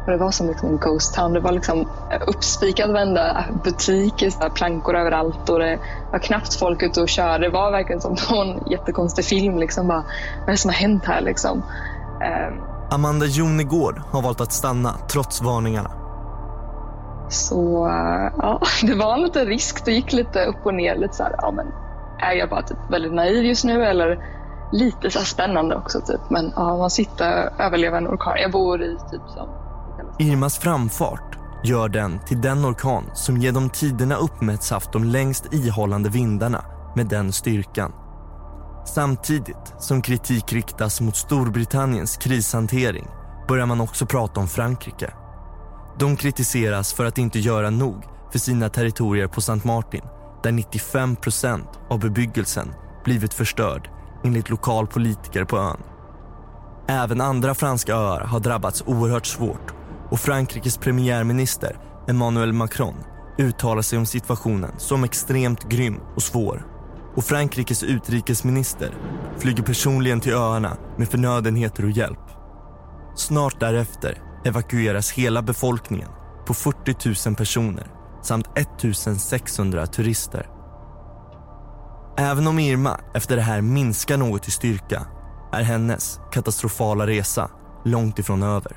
Och 0.05 0.11
det 0.11 0.17
var 0.17 0.31
som 0.31 0.47
liksom 0.47 0.69
en 0.69 0.79
ghost 0.79 1.15
town. 1.15 1.33
Det 1.33 1.41
var 1.41 1.53
liksom 1.53 1.89
uppspikat 2.27 2.91
varenda 2.91 3.45
butik, 3.65 4.25
så 4.33 4.51
plankor 4.51 4.97
överallt 4.97 5.49
och 5.49 5.59
det 5.59 5.79
var 6.13 6.19
knappt 6.19 6.55
folk 6.55 6.83
ute 6.83 7.01
och 7.01 7.09
körde. 7.09 7.47
Det 7.47 7.51
var 7.51 7.71
verkligen 7.71 8.01
som 8.01 8.17
en 8.43 8.71
jättekonstig 8.71 9.25
film. 9.25 9.59
Liksom 9.59 9.89
bara, 9.89 10.05
vad 10.39 10.49
är 10.49 10.53
det 10.53 10.57
som 10.57 10.69
har 10.69 10.77
hänt 10.77 11.05
här 11.05 11.21
liksom? 11.21 11.63
Ehm, 12.23 12.55
Amanda 12.91 13.27
Jonegård 13.27 14.03
har 14.11 14.23
valt 14.23 14.41
att 14.41 14.53
stanna 14.53 14.95
trots 15.09 15.43
varningarna. 15.43 15.91
Så 17.29 17.87
eh, 17.87 18.33
ja, 18.39 18.61
det 18.83 18.95
var 18.95 19.15
en 19.15 19.23
liten 19.23 19.47
risk. 19.47 19.85
Det 19.85 19.93
gick 19.93 20.13
lite 20.13 20.45
upp 20.45 20.67
och 20.67 20.75
ner. 20.75 20.97
Lite 20.97 21.17
så 21.17 21.23
här, 21.23 21.35
ja, 21.39 21.51
men 21.51 21.67
är 22.21 22.33
jag 22.33 22.51
bara 22.51 22.63
typ 22.63 22.79
väldigt 22.91 23.13
naiv 23.13 23.45
just 23.45 23.65
nu 23.65 23.85
eller 23.85 24.25
lite 24.73 25.11
så 25.11 25.21
spännande 25.21 25.77
också. 25.77 26.01
Typ. 26.01 26.21
Men 26.31 26.53
ja, 26.57 26.77
man 26.77 26.91
sitter 26.91 27.53
överlever 27.59 27.99
en 27.99 28.09
orkan. 28.09 28.35
Jag 28.43 28.53
bor 28.53 28.83
i 28.83 28.97
typ 29.11 29.23
som 29.29 29.49
Irmas 30.19 30.59
framfart 30.59 31.39
gör 31.65 31.89
den 31.89 32.19
till 32.19 32.41
den 32.41 32.67
orkan 32.67 33.05
som 33.15 33.37
genom 33.37 33.71
tiderna 33.71 34.17
uppmätts 34.17 34.71
haft 34.71 34.93
de 34.93 35.05
längst 35.05 35.55
ihållande 35.55 36.09
vindarna 36.09 36.65
med 36.97 37.07
den 37.07 37.33
styrkan. 37.33 37.93
Samtidigt 38.87 39.75
som 39.79 40.03
kritik 40.03 40.53
riktas 40.53 41.01
mot 41.01 41.17
Storbritanniens 41.17 42.17
krishantering 42.17 43.09
börjar 43.49 43.67
man 43.67 43.81
också 43.81 44.07
prata 44.07 44.41
om 44.41 44.49
Frankrike. 44.49 45.11
De 45.99 46.17
kritiseras 46.17 46.93
för 46.93 47.05
att 47.05 47.19
inte 47.19 47.39
göra 47.39 47.71
nog 47.71 48.05
för 48.33 48.39
sina 48.39 48.69
territorier 48.69 49.27
på 49.27 49.39
St. 49.39 49.69
Martin 49.69 50.03
där 50.43 50.53
95 50.53 51.17
procent 51.17 51.69
av 51.89 52.01
bebyggelsen 52.01 52.73
blivit 53.05 53.35
förstörd 53.35 53.91
enligt 54.25 54.51
lokalpolitiker 54.51 55.45
på 55.45 55.59
ön. 55.59 55.81
Även 56.89 57.21
andra 57.21 57.55
franska 57.55 57.95
öar 57.95 58.21
har 58.21 58.41
drabbats 58.41 58.83
oerhört 58.87 59.27
svårt 59.27 59.75
och 60.11 60.21
Frankrikes 60.21 60.79
premiärminister 60.79 61.77
Emmanuel 62.09 62.53
Macron 62.53 62.95
uttalar 63.39 63.83
sig 63.83 63.99
om 63.99 64.07
situationen 64.07 64.73
som 64.79 65.05
extremt 65.05 65.69
grym 65.69 66.01
och 66.17 66.23
svår. 66.23 66.67
Och 67.17 67.25
Frankrikes 67.25 67.83
utrikesminister 67.83 68.95
flyger 69.39 69.63
personligen 69.63 70.21
till 70.21 70.33
öarna 70.33 70.77
med 70.97 71.09
förnödenheter 71.09 71.85
och 71.85 71.91
hjälp. 71.91 72.31
Snart 73.17 73.61
därefter 73.61 74.23
evakueras 74.45 75.11
hela 75.11 75.43
befolkningen 75.43 76.09
på 76.47 76.55
40 76.55 77.29
000 77.29 77.37
personer 77.37 78.00
samt 78.23 78.59
1600 78.59 79.87
turister. 79.87 80.47
Även 82.19 82.47
om 82.47 82.59
Irma 82.59 83.01
efter 83.15 83.37
det 83.37 83.43
här 83.43 83.61
minskar 83.61 84.17
något 84.17 84.49
i 84.49 84.51
styrka 84.51 85.07
är 85.53 85.63
hennes 85.63 86.21
katastrofala 86.33 87.07
resa 87.07 87.51
långt 87.85 88.19
ifrån 88.19 88.43
över. 88.43 88.73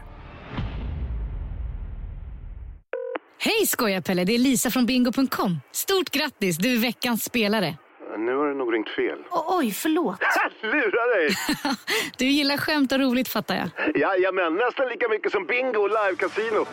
Hej 3.40 3.68
skojarpelle, 3.68 4.24
det 4.24 4.34
är 4.36 4.38
Lisa 4.40 4.70
från 4.72 4.86
bingo.com. 4.86 5.60
Stort 5.72 6.10
grattis, 6.10 6.58
du 6.58 6.74
är 6.74 6.78
veckans 6.78 7.24
spelare. 7.24 7.78
Nu 8.18 8.36
har 8.36 8.46
du 8.48 8.54
nog 8.56 8.74
ringt 8.74 8.90
fel. 8.90 9.20
O 9.32 9.58
oj, 9.58 9.72
förlåt. 9.72 10.20
Lura 10.62 11.06
dig! 11.16 11.36
du 12.18 12.26
gillar 12.26 12.58
skämt 12.58 12.92
och 12.92 13.00
roligt 13.00 13.28
fattar 13.28 13.56
jag. 13.56 13.70
Jajamän, 13.96 14.54
nästan 14.54 14.88
lika 14.88 15.10
mycket 15.10 15.32
som 15.32 15.46
bingo 15.46 15.80
och 15.80 15.90
live-casino. 15.90 16.66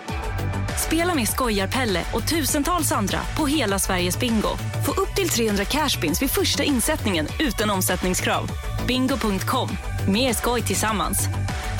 Spela 0.90 1.14
med 1.14 1.28
Skojarpelle 1.28 2.04
och 2.14 2.28
tusentals 2.28 2.92
andra 2.92 3.18
på 3.36 3.46
hela 3.46 3.78
Sveriges 3.78 4.18
bingo. 4.18 4.48
Få 4.86 5.02
upp 5.02 5.14
till 5.16 5.28
300 5.28 5.64
cashpins 5.64 6.22
vid 6.22 6.30
första 6.30 6.62
insättningen 6.62 7.26
utan 7.40 7.70
omsättningskrav. 7.70 8.50
Bingo.com, 8.88 9.68
mer 10.08 10.32
skoj 10.32 10.62
tillsammans. 10.62 11.28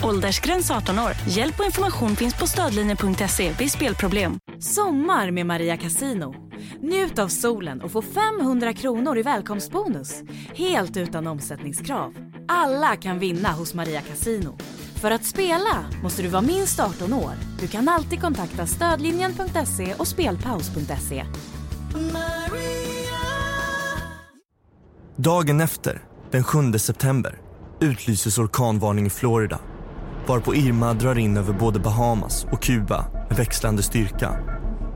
Åldersgräns 0.02 0.70
18 0.70 0.98
år. 0.98 1.12
Hjälp 1.28 1.60
och 1.60 1.66
information 1.66 2.16
finns 2.16 2.34
på 2.34 2.46
stödlinjen.se 2.46 3.52
vid 3.58 3.72
spelproblem. 3.72 4.38
Sommar 4.58 5.30
med 5.30 5.46
Maria 5.46 5.76
Casino. 5.76 6.34
Njut 6.82 7.18
av 7.18 7.28
solen 7.28 7.80
och 7.80 7.92
få 7.92 8.02
500 8.02 8.72
kronor 8.72 9.18
i 9.18 9.22
välkomstbonus. 9.22 10.22
Helt 10.54 10.96
utan 10.96 11.26
omsättningskrav. 11.26 12.29
Alla 12.52 12.96
kan 12.96 13.18
vinna 13.18 13.52
hos 13.52 13.74
Maria 13.74 14.00
Casino. 14.00 14.56
För 14.94 15.10
att 15.10 15.24
spela 15.24 15.84
måste 16.02 16.22
du 16.22 16.28
vara 16.28 16.42
minst 16.42 16.80
18 16.80 17.12
år. 17.12 17.32
Du 17.60 17.66
kan 17.66 17.88
alltid 17.88 18.20
kontakta 18.20 18.66
stödlinjen.se 18.66 19.94
och 19.98 20.08
spelpaus.se. 20.08 21.24
Dagen 25.16 25.60
efter, 25.60 26.04
den 26.30 26.44
7 26.44 26.72
september, 26.72 27.40
utlyses 27.80 28.38
orkanvarning 28.38 29.06
i 29.06 29.10
Florida 29.10 29.60
varpå 30.26 30.54
Irma 30.54 30.94
drar 30.94 31.18
in 31.18 31.36
över 31.36 31.52
både 31.52 31.80
Bahamas 31.80 32.46
och 32.52 32.62
Kuba 32.62 33.06
med 33.28 33.38
växlande 33.38 33.82
styrka. 33.82 34.38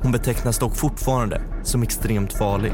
Hon 0.02 0.12
betecknas 0.12 0.58
dock 0.58 0.76
fortfarande 0.76 1.42
som 1.62 1.82
extremt 1.82 2.32
farlig. 2.32 2.72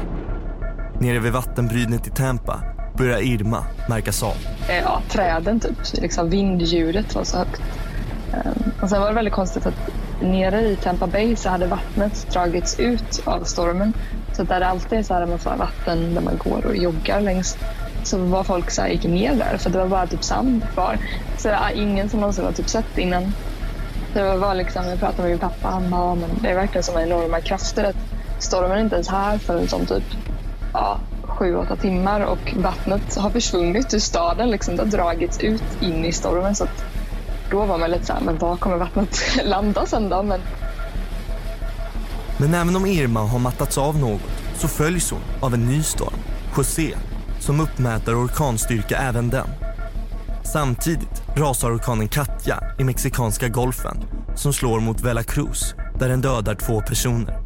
Nere 0.99 1.19
vid 1.19 1.33
vattenbrynet 1.33 2.07
i 2.07 2.09
Tampa 2.09 2.70
börjar 2.93 3.21
Irma 3.21 3.65
märkas 3.89 4.23
av. 4.23 4.35
Eh, 4.69 4.79
ja, 4.83 5.01
träden 5.09 5.59
typ. 5.59 5.77
Liksom 5.93 6.29
vindljudet 6.29 7.15
var 7.15 7.23
så 7.23 7.37
högt. 7.37 7.61
Eh, 8.33 8.81
och 8.81 8.89
sen 8.89 9.01
var 9.01 9.07
det 9.07 9.15
väldigt 9.15 9.33
konstigt 9.33 9.65
att 9.65 9.89
nere 10.21 10.61
i 10.61 10.75
Tampa 10.75 11.07
Bay 11.07 11.35
så 11.35 11.49
hade 11.49 11.67
vattnet 11.67 12.27
dragits 12.33 12.79
ut 12.79 13.21
av 13.25 13.43
stormen. 13.43 13.93
Så 14.33 14.43
där 14.43 14.59
det 14.59 14.67
alltid 14.67 14.99
är 14.99 15.03
så 15.03 15.13
här 15.13 15.25
massa 15.25 15.55
vatten 15.55 16.15
där 16.15 16.21
man 16.21 16.37
går 16.37 16.65
och 16.65 16.75
joggar 16.75 17.21
längs 17.21 17.57
så 18.03 18.17
var 18.17 18.43
folk 18.43 18.71
så 18.71 18.81
här, 18.81 18.89
gick 18.89 19.03
ner 19.03 19.35
där 19.35 19.57
för 19.57 19.69
det 19.69 19.77
var 19.77 19.87
bara 19.87 20.07
typ 20.07 20.23
sand 20.23 20.63
kvar. 20.73 20.97
Så 21.37 21.47
det 21.47 21.53
är 21.53 21.71
ingen 21.71 22.09
som 22.09 22.19
någonsin 22.19 22.45
har 22.45 22.51
typ 22.51 22.69
sett 22.69 22.97
innan. 22.97 23.33
Det 24.13 24.37
var 24.37 24.55
liksom, 24.55 24.85
jag 24.85 24.99
pratade 24.99 25.21
med 25.21 25.31
min 25.31 25.39
pappa, 25.39 25.67
han 25.67 25.89
bara, 25.91 26.15
men 26.15 26.29
det 26.41 26.49
är 26.49 26.55
verkligen 26.55 26.83
som 26.83 26.97
enorma 26.97 27.39
krafter. 27.39 27.83
Att 27.83 27.95
stormen 28.43 28.71
är 28.71 28.81
inte 28.81 28.95
ens 28.95 29.07
här 29.07 29.37
förrän 29.37 29.67
som 29.67 29.85
typ 29.85 30.03
ja, 30.73 30.99
sju, 31.41 31.55
åtta 31.55 31.75
timmar 31.75 32.21
och 32.21 32.53
vattnet 32.57 33.15
har 33.15 33.29
försvunnit 33.29 33.93
ur 33.93 33.99
staden. 33.99 34.49
Liksom. 34.49 34.75
Det 34.75 34.83
har 34.83 34.89
dragits 34.89 35.39
ut 35.39 35.63
in 35.81 36.05
i 36.05 36.11
stormen. 36.11 36.55
Så 36.55 36.63
att 36.63 36.85
då 37.51 37.65
var 37.65 37.77
man 37.77 37.91
lite 37.91 38.05
så 38.05 38.13
här, 38.13 38.21
men 38.21 38.37
var 38.37 38.57
kommer 38.57 38.77
vattnet 38.77 39.21
landa 39.45 39.85
sen 39.85 40.09
då? 40.09 40.23
Men... 40.23 40.39
men 42.39 42.53
även 42.53 42.75
om 42.75 42.85
Irma 42.85 43.19
har 43.19 43.39
mattats 43.39 43.77
av 43.77 43.97
något 43.97 44.21
så 44.55 44.67
följs 44.67 45.11
hon 45.11 45.19
av 45.41 45.53
en 45.53 45.65
ny 45.65 45.83
storm, 45.83 46.13
José, 46.57 46.95
som 47.39 47.59
uppmäter 47.59 48.25
orkanstyrka 48.25 48.97
även 48.97 49.29
den. 49.29 49.47
Samtidigt 50.53 51.23
rasar 51.35 51.75
orkanen 51.75 52.07
Katja 52.07 52.63
i 52.79 52.83
Mexikanska 52.83 53.47
golfen 53.47 53.97
som 54.35 54.53
slår 54.53 54.79
mot 54.79 55.01
Veracruz 55.01 55.75
där 55.99 56.09
den 56.09 56.21
dödar 56.21 56.55
två 56.55 56.81
personer. 56.81 57.37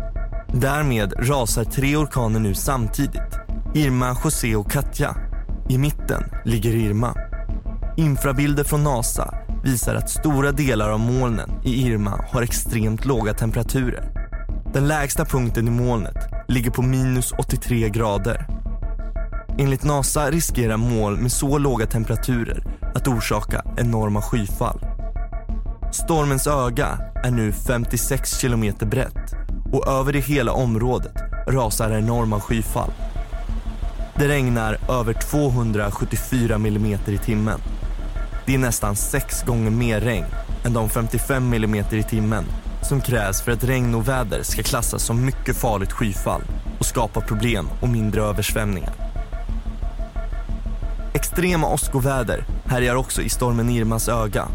Därmed 0.54 1.14
rasar 1.30 1.64
tre 1.64 1.96
orkaner 1.96 2.40
nu 2.40 2.54
samtidigt. 2.54 3.45
Irma, 3.76 4.18
José 4.24 4.56
och 4.56 4.72
Katja. 4.72 5.16
I 5.70 5.78
mitten 5.78 6.24
ligger 6.46 6.76
Irma. 6.76 7.16
Infrabilder 7.98 8.64
från 8.64 8.84
NASA 8.84 9.34
visar 9.64 9.96
att 9.96 10.10
stora 10.10 10.52
delar 10.52 10.90
av 10.90 11.00
molnen 11.00 11.50
i 11.64 11.88
Irma 11.88 12.26
har 12.32 12.42
extremt 12.42 13.06
låga 13.06 13.34
temperaturer. 13.34 14.12
Den 14.74 14.88
lägsta 14.88 15.26
punkten 15.26 15.68
i 15.68 15.72
molnet 15.72 16.16
ligger 16.48 16.72
på 16.72 16.82
minus 16.82 17.32
83 17.32 17.90
grader 17.90 18.48
Enligt 19.58 19.84
NASA 19.84 20.32
riskerar 20.32 20.78
moln 20.78 21.22
med 21.22 21.32
så 21.32 21.58
låga 21.58 21.86
temperaturer 21.86 22.64
att 22.96 23.08
orsaka 23.08 23.66
enorma 23.78 24.22
skyfall. 24.22 24.80
Stormens 25.92 26.48
öga 26.48 27.00
är 27.24 27.32
nu 27.32 27.52
56 27.52 28.40
kilometer 28.40 28.86
brett 28.86 29.34
och 29.74 29.88
över 29.88 30.14
det 30.14 30.20
hela 30.20 30.52
området 30.52 31.16
rasar 31.48 31.92
enorma 31.92 32.40
skyfall. 32.40 32.92
Det 34.18 34.28
regnar 34.28 34.78
över 34.90 35.14
274 35.14 36.58
millimeter 36.58 37.12
i 37.12 37.18
timmen. 37.18 37.60
Det 38.46 38.54
är 38.54 38.58
nästan 38.58 38.96
sex 38.96 39.44
gånger 39.44 39.72
mer 39.72 40.02
regn 40.02 40.26
än 40.66 40.74
de 40.74 40.90
55 40.90 41.50
millimeter 41.50 41.98
i 41.98 42.04
timmen 42.04 42.46
som 42.82 43.02
krävs 43.02 43.42
för 43.42 43.52
att 43.52 43.64
regn 43.64 43.96
och 43.96 44.08
väder 44.08 44.44
ska 44.44 44.64
klassas 44.64 45.04
som 45.04 45.26
mycket 45.26 45.56
farligt 45.56 45.92
skyfall 45.92 46.42
och 46.80 46.86
skapa 46.86 47.22
problem 47.22 47.68
och 47.82 47.90
mindre 47.90 48.22
översvämningar. 48.22 48.94
Extrema 51.14 51.68
åskoväder 51.68 52.46
härjar 52.66 52.96
också 52.96 53.22
i 53.22 53.30
stormen 53.30 53.70
Irmas 53.70 54.10
öga. 54.10 54.48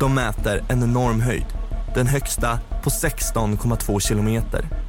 De 0.00 0.14
mäter 0.14 0.64
en 0.68 0.82
enorm 0.82 1.20
höjd, 1.20 1.46
den 1.94 2.06
högsta 2.06 2.58
på 2.82 2.90
16,2 2.90 4.00
kilometer. 4.00 4.83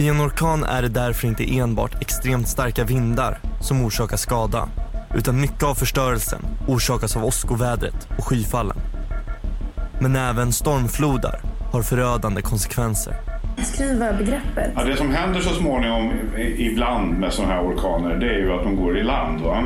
I 0.00 0.08
en 0.08 0.20
orkan 0.20 0.64
är 0.64 0.82
det 0.82 0.88
därför 0.88 1.28
inte 1.28 1.58
enbart 1.58 2.02
extremt 2.02 2.48
starka 2.48 2.84
vindar 2.84 3.38
som 3.60 3.84
orsakar 3.84 4.16
skada 4.16 4.68
utan 5.14 5.40
mycket 5.40 5.62
av 5.62 5.74
förstörelsen 5.74 6.40
orsakas 6.68 7.16
av 7.16 7.24
åskovädret 7.24 8.08
och 8.18 8.24
skyfallen. 8.24 8.76
Men 10.00 10.16
även 10.16 10.52
stormflodar 10.52 11.40
har 11.72 11.82
förödande 11.82 12.42
konsekvenser. 12.42 13.14
Beskriva 13.56 14.12
begreppet. 14.12 14.72
Ja, 14.76 14.84
det 14.84 14.96
som 14.96 15.10
händer 15.10 15.40
så 15.40 15.54
småningom 15.54 16.12
ibland 16.56 17.18
med 17.18 17.32
sådana 17.32 17.54
här 17.54 17.62
orkaner 17.62 18.16
det 18.16 18.26
är 18.26 18.38
ju 18.38 18.52
att 18.52 18.64
de 18.64 18.76
går 18.76 18.98
i 18.98 19.02
land. 19.02 19.40
Va? 19.40 19.64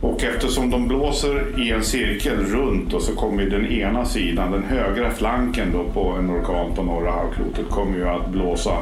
Och 0.00 0.24
eftersom 0.24 0.70
de 0.70 0.88
blåser 0.88 1.60
i 1.60 1.70
en 1.70 1.82
cirkel 1.82 2.44
runt 2.44 2.92
och 2.92 3.02
så 3.02 3.14
kommer 3.14 3.42
den 3.42 3.66
ena 3.66 4.04
sidan, 4.04 4.52
den 4.52 4.64
högra 4.64 5.10
flanken 5.10 5.72
då 5.72 5.84
på 5.84 6.10
en 6.10 6.30
orkan 6.30 6.74
på 6.74 6.82
norra 6.82 7.10
halvklotet 7.10 7.70
kommer 7.70 7.96
ju 7.98 8.08
att 8.08 8.28
blåsa 8.28 8.72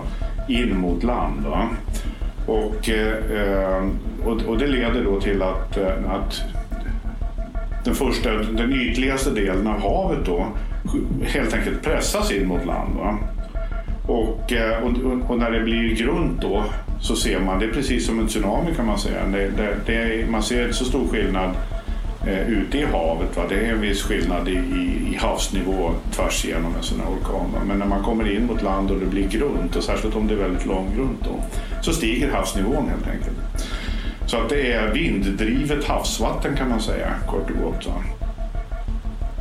in 0.49 0.79
mot 0.79 1.03
land. 1.03 1.47
Va? 1.47 1.69
Och, 2.47 2.89
eh, 2.89 3.89
och, 4.25 4.43
och, 4.43 4.59
det 4.59 4.67
leder 4.67 5.05
då 5.05 5.21
till 5.21 5.43
att, 5.43 5.77
eh, 5.77 6.11
att 6.11 6.43
den, 7.85 7.95
första, 7.95 8.33
den 8.33 8.73
ytligaste 8.73 9.31
delen 9.31 9.67
av 9.67 9.81
havet 9.81 10.27
då 10.27 10.47
helt 11.23 11.55
enkelt 11.55 11.83
pressas 11.83 12.33
in 12.33 12.49
mot 12.49 12.67
land. 12.67 12.97
Va? 12.97 13.19
Eh, 14.09 14.11
och, 14.11 14.53
och, 14.53 15.31
och, 15.31 15.39
när 15.39 15.51
det 15.51 15.61
blir 15.61 15.97
grunt 15.97 16.41
då 16.41 16.65
så 17.01 17.17
ser 17.17 17.41
man, 17.41 17.59
det 17.59 17.65
är 17.65 17.73
precis 17.73 18.07
som 18.07 18.21
en 18.21 18.27
tsunami 18.27 18.75
kan 18.75 18.87
man 18.87 18.99
säga. 18.99 19.27
Det, 19.33 19.51
det, 19.57 19.77
det 19.87 20.31
man 20.31 20.43
ser 20.43 20.63
inte 20.63 20.75
så 20.75 20.85
stor 20.85 21.09
skillnad 21.09 21.51
eh, 22.27 22.49
ute 22.49 22.79
i 22.79 22.85
havet. 22.85 23.37
Va? 23.37 23.43
Det 23.49 23.55
är 23.55 23.73
en 23.73 23.81
viss 23.81 24.03
skillnad 24.03 24.49
i, 24.49 24.53
i, 24.53 25.13
i 25.13 25.17
havsnivå 25.21 25.91
tvärs 26.13 26.45
igenom 26.45 26.75
en 26.77 26.83
sån 26.83 27.01
här 27.01 27.07
orkan. 27.07 27.53
Va? 27.53 27.61
Men 27.67 27.79
när 27.79 27.87
man 27.87 28.03
kommer 28.03 28.37
in 28.37 28.47
mot 28.47 28.63
land 28.63 28.91
och 28.91 29.01
det 29.01 29.07
blir 29.07 29.29
grunt, 29.29 29.77
och 29.77 29.85
särskilt 29.85 30.17
om 30.17 30.27
det 30.29 30.35
är 30.35 30.39
väldigt 30.39 30.67
långgrunt, 30.67 31.19
då, 31.25 31.45
så 31.83 31.93
stiger 31.93 32.31
havsnivån 32.31 32.89
helt 32.89 33.09
enkelt. 33.09 33.37
Så 34.27 34.37
att 34.37 34.49
det 34.49 34.73
är 34.73 34.93
vinddrivet 34.93 35.85
havsvatten 35.85 36.57
kan 36.57 36.69
man 36.69 36.81
säga, 36.81 37.15
kort 37.29 37.51
och 37.51 37.57
gott. 37.65 37.87
Va? 37.87 37.95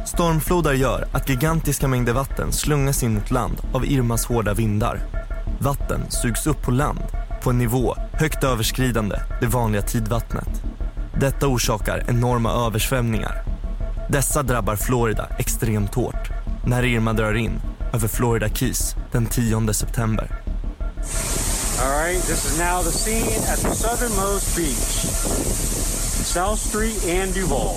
Stormflodar 0.06 0.74
gör 0.74 1.08
att 1.12 1.30
gigantiska 1.30 1.88
mängder 1.88 2.13
vatten 2.13 2.52
slungas 2.52 3.04
in 3.04 3.13
mot 3.13 3.32
land 3.32 3.58
av 3.74 3.86
Irmas 3.86 4.26
hårda 4.26 4.54
vindar. 4.54 5.00
Vatten 5.60 6.12
sugs 6.12 6.48
upp 6.48 6.62
på 6.62 6.72
land 6.72 7.00
på 7.43 7.50
en 7.50 7.58
nivå 7.58 7.96
högt 8.13 8.43
överskridande 8.43 9.15
det 9.41 9.48
vanliga 9.48 9.82
tidvattnet. 9.82 10.72
Detta 11.19 11.47
orsakar 11.47 12.04
enorma 12.08 12.52
översvämningar. 12.67 13.43
Dessa 14.10 14.43
drabbar 14.43 14.76
Florida 14.76 15.28
extremt 15.38 15.95
hårt 15.95 16.30
när 16.65 16.86
Irma 16.86 17.13
drar 17.13 17.34
in 17.34 17.62
över 17.93 18.08
Florida 18.08 18.49
Keys 18.49 18.95
den 19.12 19.26
10 19.26 19.73
september. 19.73 20.28
All 21.82 22.06
right, 22.06 22.21
this 22.21 22.45
is 22.45 22.60
now 22.60 22.84
the 22.84 22.91
scene 22.91 23.54
at 23.54 23.60
the 23.60 23.76
southernmost 23.76 24.56
beach, 24.56 25.08
South 26.26 26.60
Street 26.60 27.21
and 27.21 27.34
Duval. 27.34 27.76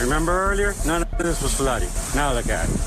Remember 0.00 0.32
earlier? 0.32 0.74
None 0.86 1.02
of 1.02 1.18
this 1.18 1.42
was 1.42 1.54
flooding. 1.54 1.88
Now 2.14 2.34
look 2.34 2.50
at 2.50 2.68
it. 2.68 2.80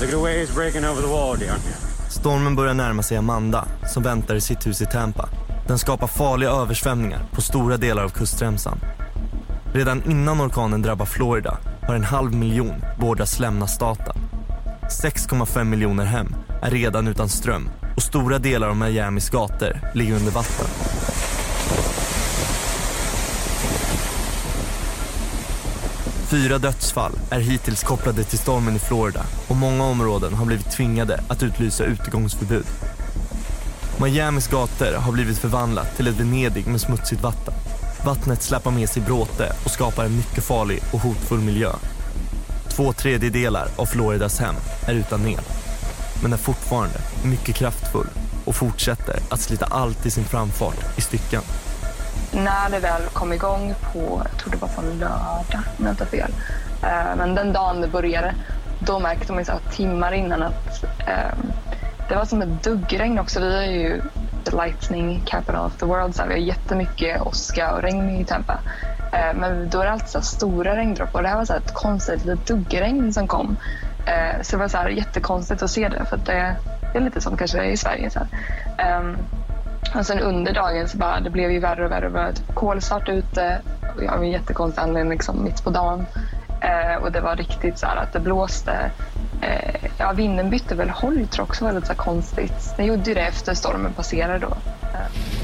Look 0.00 0.02
at 0.02 0.10
the 0.10 0.18
waves 0.18 0.54
breaking 0.54 0.84
over 0.84 1.02
the 1.02 1.08
wall 1.08 1.36
down 1.36 1.60
here. 1.60 1.76
Stormen 2.08 2.56
börjar 2.56 2.74
närma 2.74 3.02
sig 3.02 3.16
Amanda 3.16 3.68
som 3.86 4.02
väntar 4.02 4.34
i 4.34 4.40
sitt 4.40 4.66
hus 4.66 4.82
i 4.82 4.86
Tampa. 4.86 5.28
Den 5.66 5.78
skapar 5.78 6.06
farliga 6.06 6.50
översvämningar 6.50 7.20
på 7.32 7.42
stora 7.42 7.76
delar 7.76 8.04
av 8.04 8.08
kustremsan. 8.08 8.78
Redan 9.72 10.10
innan 10.10 10.40
orkanen 10.40 10.82
drabbar 10.82 11.06
Florida 11.06 11.58
har 11.86 11.94
en 11.94 12.04
halv 12.04 12.34
miljon 12.34 12.74
beordrats 13.00 13.38
lämna 13.38 13.66
staten. 13.66 14.16
6,5 14.82 15.64
miljoner 15.64 16.04
hem 16.04 16.34
är 16.62 16.70
redan 16.70 17.08
utan 17.08 17.28
ström 17.28 17.68
och 17.96 18.02
stora 18.02 18.38
delar 18.38 18.68
av 18.68 18.76
Miamis 18.76 19.30
gator 19.30 19.80
ligger 19.94 20.14
under 20.14 20.32
vatten. 20.32 20.66
Fyra 26.32 26.58
dödsfall 26.58 27.12
är 27.30 27.40
hittills 27.40 27.82
kopplade 27.82 28.24
till 28.24 28.38
stormen 28.38 28.76
i 28.76 28.78
Florida 28.78 29.24
och 29.48 29.56
många 29.56 29.84
områden 29.84 30.34
har 30.34 30.46
blivit 30.46 30.70
tvingade 30.70 31.24
att 31.28 31.42
utlysa 31.42 31.84
utegångsförbud. 31.84 32.66
Miamis 34.02 34.48
gator 34.48 34.94
har 34.96 35.12
blivit 35.12 35.38
förvandlat 35.38 35.96
till 35.96 36.06
ett 36.06 36.20
Venedig 36.20 36.66
med 36.66 36.80
smutsigt 36.80 37.22
vatten. 37.22 37.54
Vattnet 38.04 38.42
släpar 38.42 38.70
med 38.70 38.88
sig 38.88 39.02
bråte 39.02 39.52
och 39.64 39.70
skapar 39.70 40.04
en 40.04 40.16
mycket 40.16 40.44
farlig 40.44 40.82
och 40.92 41.00
hotfull 41.00 41.38
miljö. 41.38 41.70
Två 42.68 42.92
tredjedelar 42.92 43.68
av 43.76 43.86
Floridas 43.86 44.40
hem 44.40 44.54
är 44.88 44.94
utan 44.94 45.26
el, 45.26 45.40
men 46.22 46.32
är 46.32 46.36
fortfarande 46.36 46.98
mycket 47.24 47.54
kraftfull 47.54 48.06
och 48.44 48.54
fortsätter 48.54 49.16
att 49.30 49.40
slita 49.40 49.66
allt 49.66 50.06
i 50.06 50.10
sin 50.10 50.24
framfart 50.24 50.98
i 50.98 51.00
stycken. 51.00 51.42
När 52.32 52.70
det 52.70 52.78
väl 52.78 53.02
kom 53.12 53.32
igång 53.32 53.74
på, 53.92 54.22
jag 54.30 54.40
tror 54.40 54.52
det 54.52 54.58
var 54.58 54.68
på 54.68 54.80
en 54.80 54.98
lördag 54.98 55.44
om 55.78 55.84
jag 55.84 55.92
inte 55.92 56.04
har 56.04 56.10
fel, 56.10 56.32
eh, 56.82 57.16
men 57.16 57.34
den 57.34 57.52
dagen 57.52 57.80
det 57.80 57.88
började, 57.88 58.34
då 58.78 58.98
märkte 58.98 59.32
man 59.32 59.44
så 59.44 59.52
timmar 59.72 60.12
innan 60.12 60.42
att 60.42 60.84
eh, 60.98 61.51
det 62.08 62.16
var 62.16 62.24
som 62.24 62.42
ett 62.42 62.62
duggregn 62.64 63.18
också. 63.18 63.40
Vi 63.40 63.54
är 63.54 63.72
ju 63.72 64.02
the 64.44 64.56
lightning 64.56 65.22
capital 65.26 65.66
of 65.66 65.76
the 65.76 65.86
world, 65.86 66.14
så 66.14 66.22
vi 66.26 66.32
har 66.32 66.40
jättemycket 66.40 67.22
åska 67.22 67.72
och 67.72 67.82
regn 67.82 68.10
i 68.10 68.24
Tampa. 68.24 68.58
Eh, 69.12 69.34
men 69.34 69.70
då 69.70 69.80
är 69.80 69.84
det 69.84 69.92
alltid 69.92 70.08
så 70.08 70.18
här 70.18 70.24
stora 70.24 70.76
regndroppar 70.76 71.18
och 71.18 71.22
det 71.22 71.28
här 71.28 71.36
var 71.36 71.44
så 71.44 71.52
här 71.52 71.60
ett 71.60 71.74
konstigt 71.74 72.24
litet 72.24 72.46
duggregn 72.46 73.12
som 73.12 73.26
kom. 73.26 73.56
Eh, 74.06 74.42
så 74.42 74.56
det 74.56 74.60
var 74.60 74.68
så 74.68 74.76
här 74.76 74.88
jättekonstigt 74.88 75.62
att 75.62 75.70
se 75.70 75.88
det 75.88 76.04
för 76.04 76.16
att 76.16 76.26
det, 76.26 76.56
det 76.92 76.98
är 76.98 77.02
lite 77.02 77.20
som 77.20 77.36
kanske 77.36 77.58
det 77.58 77.64
är 77.64 77.70
i 77.70 77.76
Sverige. 77.76 78.10
Så 78.10 78.18
här. 78.18 78.28
Ehm, 78.78 79.16
och 79.94 80.06
sen 80.06 80.20
under 80.20 80.54
dagen 80.54 80.88
så 80.88 80.98
bara, 80.98 81.20
det 81.20 81.30
blev 81.30 81.50
ju 81.50 81.58
värre 81.58 81.84
och 81.84 81.90
värre. 81.90 82.08
Det 82.08 82.14
var 82.14 82.32
typ 82.32 82.54
kolsvart 82.54 83.08
ute 83.08 83.60
och 83.96 84.04
jag 84.04 84.14
av 84.14 84.22
en 84.22 84.30
jättekonstig 84.30 84.82
anledning 84.82 85.12
liksom 85.12 85.44
mitt 85.44 85.64
på 85.64 85.70
dagen. 85.70 86.06
Eh, 86.60 87.02
och 87.02 87.12
det 87.12 87.20
var 87.20 87.36
riktigt 87.36 87.78
så 87.78 87.86
här 87.86 87.96
att 87.96 88.12
det 88.12 88.20
blåste. 88.20 88.90
Eh, 89.42 89.90
ja, 89.98 90.12
vinden 90.12 90.50
bytte 90.50 90.74
väl 90.74 90.90
håll 90.90 91.14
tror 91.14 91.28
jag 91.36 91.48
också 91.48 91.64
var 91.64 91.72
lite 91.72 91.86
så 91.86 91.94
konstigt. 91.94 92.74
Den 92.76 92.86
gjorde 92.86 93.02
ju 93.02 93.14
det 93.14 93.20
efter 93.20 93.54
stormen 93.54 93.92
passerade 93.92 94.38
då. 94.38 94.56
Eh. 94.82 95.42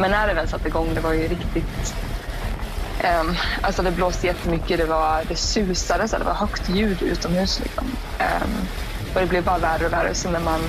Men 0.00 0.10
när 0.10 0.26
det 0.26 0.34
väl 0.34 0.48
satte 0.48 0.68
igång, 0.68 0.94
det 0.94 1.00
var 1.00 1.12
ju 1.12 1.28
riktigt... 1.28 1.94
Um, 3.20 3.36
alltså 3.62 3.82
det 3.82 3.90
blåste 3.90 4.26
jättemycket, 4.26 4.78
det, 4.78 4.84
var, 4.84 5.22
det 5.28 5.36
susade, 5.36 6.08
så 6.08 6.18
det 6.18 6.24
var 6.24 6.34
högt 6.34 6.68
ljud 6.68 7.02
utomhus. 7.02 7.60
Liksom. 7.60 7.84
Um, 8.18 8.50
och 9.14 9.20
det 9.20 9.26
blev 9.26 9.44
bara 9.44 9.58
värre 9.58 9.86
och 9.86 9.92
värre. 9.92 10.14
Så 10.14 10.30
när 10.30 10.40
man, 10.40 10.60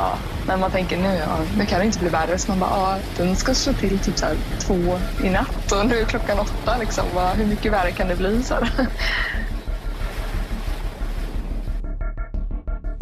ja, 0.00 0.18
när 0.46 0.56
man 0.56 0.70
tänker 0.70 0.98
nu, 0.98 1.14
ja, 1.14 1.38
nu 1.56 1.66
kan 1.66 1.78
det 1.78 1.86
inte 1.86 1.98
bli 1.98 2.08
värre. 2.08 2.38
Så 2.38 2.50
man 2.50 2.60
bara, 2.60 2.70
ja, 2.70 2.98
den 3.16 3.36
ska 3.36 3.54
slå 3.54 3.72
till 3.72 3.98
typ 3.98 4.18
så 4.18 4.26
här, 4.26 4.36
två 4.58 4.98
i 5.24 5.30
natt 5.30 5.72
och 5.72 5.86
nu 5.86 5.98
är 5.98 6.04
klockan 6.04 6.38
åtta. 6.38 6.76
Liksom. 6.80 7.04
Bara, 7.14 7.32
hur 7.32 7.46
mycket 7.46 7.72
värre 7.72 7.90
kan 7.90 8.08
det 8.08 8.16
bli? 8.16 8.42
Så 8.42 8.54
här. 8.54 8.86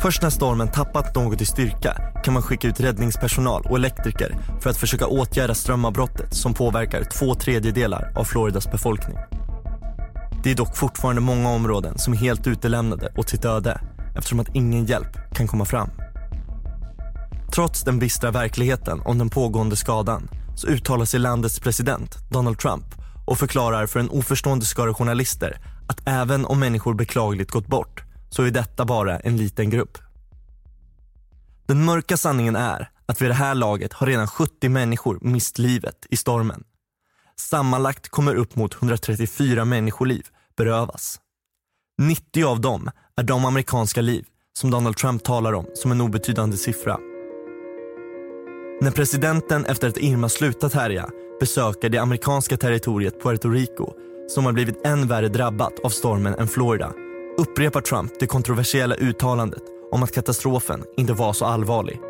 Först 0.00 0.22
när 0.22 0.30
stormen 0.30 0.68
tappat 0.68 1.14
något 1.14 1.40
i 1.40 1.46
styrka 1.46 1.96
kan 2.24 2.34
man 2.34 2.42
skicka 2.42 2.68
ut 2.68 2.80
räddningspersonal 2.80 3.66
och 3.70 3.76
elektriker 3.76 4.36
för 4.60 4.70
att 4.70 4.76
försöka 4.76 5.06
åtgärda 5.06 5.54
strömavbrottet 5.54 6.34
som 6.34 6.54
påverkar 6.54 7.04
två 7.04 7.34
tredjedelar 7.34 8.12
av 8.16 8.24
Floridas 8.24 8.70
befolkning. 8.70 9.16
Det 10.42 10.50
är 10.50 10.54
dock 10.54 10.76
fortfarande 10.76 11.20
många 11.20 11.50
områden 11.50 11.98
som 11.98 12.12
är 12.12 12.16
helt 12.16 12.46
utelämnade 12.46 13.12
åt 13.16 13.28
sitt 13.28 13.44
öde 13.44 13.80
eftersom 14.16 14.40
att 14.40 14.54
ingen 14.54 14.84
hjälp 14.84 15.34
kan 15.34 15.46
komma 15.46 15.64
fram. 15.64 15.90
Trots 17.52 17.82
den 17.82 17.98
bistra 17.98 18.30
verkligheten 18.30 19.00
om 19.00 19.18
den 19.18 19.30
pågående 19.30 19.76
skadan 19.76 20.28
så 20.56 20.66
uttalar 20.66 21.04
sig 21.04 21.20
landets 21.20 21.60
president 21.60 22.30
Donald 22.30 22.58
Trump 22.58 22.84
och 23.26 23.38
förklarar 23.38 23.86
för 23.86 24.00
en 24.00 24.10
oförstående 24.10 24.64
skara 24.64 24.94
journalister 24.94 25.60
att 25.88 26.08
även 26.08 26.44
om 26.44 26.60
människor 26.60 26.94
beklagligt 26.94 27.50
gått 27.50 27.66
bort 27.66 28.02
så 28.30 28.42
är 28.42 28.50
detta 28.50 28.84
bara 28.84 29.18
en 29.18 29.36
liten 29.36 29.70
grupp. 29.70 29.98
Den 31.66 31.84
mörka 31.84 32.16
sanningen 32.16 32.56
är 32.56 32.90
att 33.06 33.22
vid 33.22 33.30
det 33.30 33.34
här 33.34 33.54
laget 33.54 33.92
har 33.92 34.06
redan 34.06 34.28
70 34.28 34.68
människor 34.68 35.18
mist 35.22 35.58
livet 35.58 36.06
i 36.10 36.16
stormen. 36.16 36.64
Sammanlagt 37.36 38.08
kommer 38.08 38.34
upp 38.34 38.56
mot 38.56 38.74
134 38.74 39.64
människoliv 39.64 40.26
berövas. 40.56 41.20
90 41.98 42.44
av 42.44 42.60
dem 42.60 42.90
är 43.16 43.22
de 43.22 43.44
amerikanska 43.44 44.00
liv 44.00 44.24
som 44.52 44.70
Donald 44.70 44.96
Trump 44.96 45.24
talar 45.24 45.52
om 45.52 45.66
som 45.74 45.92
en 45.92 46.00
obetydande 46.00 46.56
siffra. 46.56 46.98
När 48.80 48.90
presidenten 48.90 49.64
efter 49.64 49.88
att 49.88 49.98
Irma 49.98 50.28
slutat 50.28 50.74
härja 50.74 51.10
besöker 51.40 51.88
det 51.88 51.98
amerikanska 51.98 52.56
territoriet 52.56 53.22
Puerto 53.22 53.48
Rico 53.50 53.92
som 54.28 54.44
har 54.44 54.52
blivit 54.52 54.86
än 54.86 55.08
värre 55.08 55.28
drabbat 55.28 55.80
av 55.84 55.88
stormen 55.88 56.34
än 56.34 56.48
Florida 56.48 56.92
upprepar 57.38 57.80
Trump 57.80 58.12
det 58.20 58.26
kontroversiella 58.26 58.94
uttalandet 58.94 59.62
om 59.92 60.02
att 60.02 60.12
katastrofen 60.12 60.84
inte 60.96 61.12
var 61.12 61.32
så 61.32 61.44
allvarlig. 61.44 62.00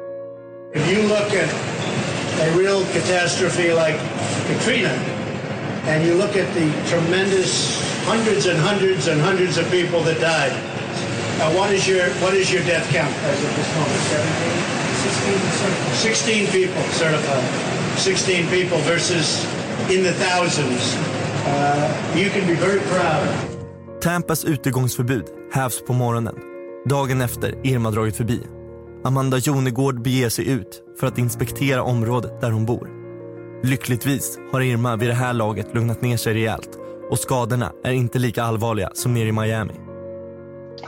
If 0.75 0.93
you 0.93 1.03
look 1.03 1.35
at 1.45 1.51
a 2.41 2.59
real 2.59 2.85
catastrophe 2.85 3.75
like 3.75 3.99
Katrina, 4.49 4.93
and 5.89 6.07
you 6.07 6.15
look 6.19 6.37
at 6.37 6.55
the 6.55 6.73
tremendous 6.91 7.83
hundreds 8.07 8.47
and 8.47 8.59
hundreds 8.59 9.09
and 9.09 9.21
hundreds 9.21 9.59
of 9.59 9.71
people 9.71 10.01
that 10.05 10.21
died, 10.21 10.53
uh, 11.41 11.59
what 11.59 11.73
is 11.73 11.89
your 11.89 12.05
what 12.23 12.35
is 12.35 12.53
your 12.53 12.65
death 12.65 12.93
count 12.93 13.15
as 13.25 13.45
of 13.45 13.57
this 13.57 13.75
moment? 13.77 14.01
17? 14.73 14.78
16, 14.99 16.47
16 16.47 16.47
people 16.47 16.83
certified. 16.93 17.45
16 17.97 18.47
people 18.47 18.79
versus 18.79 19.47
in 19.91 20.05
the 20.05 20.13
thousands. 20.13 20.97
Uh, 21.47 22.19
you 22.21 22.31
can 22.31 22.47
be 22.47 22.55
very 22.55 22.81
proud. 22.81 23.29
Tampas 24.03 24.45
utegångsförbud 24.45 25.25
hävs 25.53 25.83
på 25.87 25.93
morgonen, 25.93 26.35
dagen 26.89 27.21
efter 27.21 27.67
Irma 27.67 27.91
dragit 27.91 28.17
förbi. 28.17 28.43
Amanda 29.05 29.39
Jonegård 29.39 30.03
beger 30.03 30.29
sig 30.29 30.49
ut 30.49 30.83
för 31.01 31.07
att 31.07 31.19
inspektera 31.19 31.83
området 31.83 32.41
där 32.41 32.51
hon 32.51 32.67
bor. 32.67 32.89
Lyckligtvis 33.63 34.39
har 34.53 34.61
Irma 34.61 34.97
vid 34.97 35.09
det 35.09 35.15
här 35.15 35.33
laget 35.33 35.75
lugnat 35.75 36.03
ner 36.03 36.17
sig 36.17 36.35
rejält 36.35 36.79
och 37.11 37.19
skadorna 37.19 37.73
är 37.85 37.93
inte 37.93 38.19
lika 38.19 38.43
allvarliga 38.43 38.91
som 38.95 39.15
nere 39.15 39.29
i 39.29 39.33
Miami. 39.33 39.88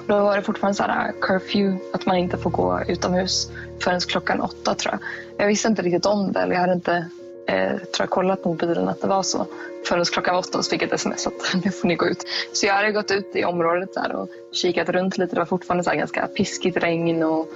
Då 0.06 0.20
var 0.20 0.36
det 0.36 0.42
fortfarande 0.42 0.74
så 0.74 0.82
här 0.82 1.12
curfew, 1.20 1.84
att 1.92 2.06
man 2.06 2.16
inte 2.16 2.38
får 2.38 2.50
gå 2.50 2.80
utomhus 2.88 3.50
förrän 3.80 4.00
klockan 4.00 4.40
åtta 4.40 4.74
tror 4.74 4.92
jag. 4.94 5.00
Jag 5.36 5.46
visste 5.46 5.68
inte 5.68 5.82
riktigt 5.82 6.06
om 6.06 6.32
det, 6.32 6.40
eller 6.40 6.54
jag 6.54 6.60
hade 6.60 6.72
inte 6.72 7.06
eh, 7.46 7.70
tror 7.70 7.98
jag, 7.98 8.10
kollat 8.10 8.42
på 8.42 8.48
mobilen 8.48 8.88
att 8.88 9.00
det 9.00 9.06
var 9.06 9.22
så. 9.22 9.46
Förrän 9.86 10.04
klockan 10.04 10.34
var 10.34 10.40
åtta 10.40 10.62
så 10.62 10.70
fick 10.70 10.82
jag 10.82 10.86
ett 10.86 10.94
sms 10.94 11.26
att 11.26 11.54
nu 11.64 11.70
får 11.70 11.88
ni 11.88 11.94
gå 11.94 12.06
ut. 12.06 12.24
Så 12.52 12.66
jag 12.66 12.74
hade 12.74 12.92
gått 12.92 13.10
ut 13.10 13.36
i 13.36 13.44
området 13.44 13.94
där 13.94 14.14
och 14.14 14.28
kikat 14.52 14.88
runt 14.88 15.18
lite. 15.18 15.34
Det 15.34 15.40
var 15.40 15.46
fortfarande 15.46 15.84
så 15.84 15.90
ganska 15.90 16.26
piskigt 16.26 16.76
regn 16.76 17.22
och 17.22 17.48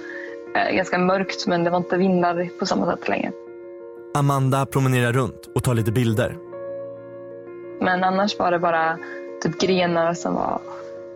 eh, 0.55 0.75
ganska 0.75 0.97
mörkt 0.97 1.47
men 1.47 1.63
det 1.63 1.69
var 1.69 1.77
inte 1.77 1.97
vindar 1.97 2.49
på 2.59 2.65
samma 2.65 2.91
sätt 2.91 3.07
längre. 3.07 3.31
Amanda 4.13 4.65
promenerar 4.65 5.13
runt 5.13 5.49
och 5.55 5.63
tar 5.63 5.73
lite 5.73 5.91
bilder. 5.91 6.37
Men 7.79 8.03
annars 8.03 8.39
var 8.39 8.51
det 8.51 8.59
bara 8.59 8.97
typ 9.41 9.59
grenar 9.59 10.13
som 10.13 10.35
var 10.35 10.61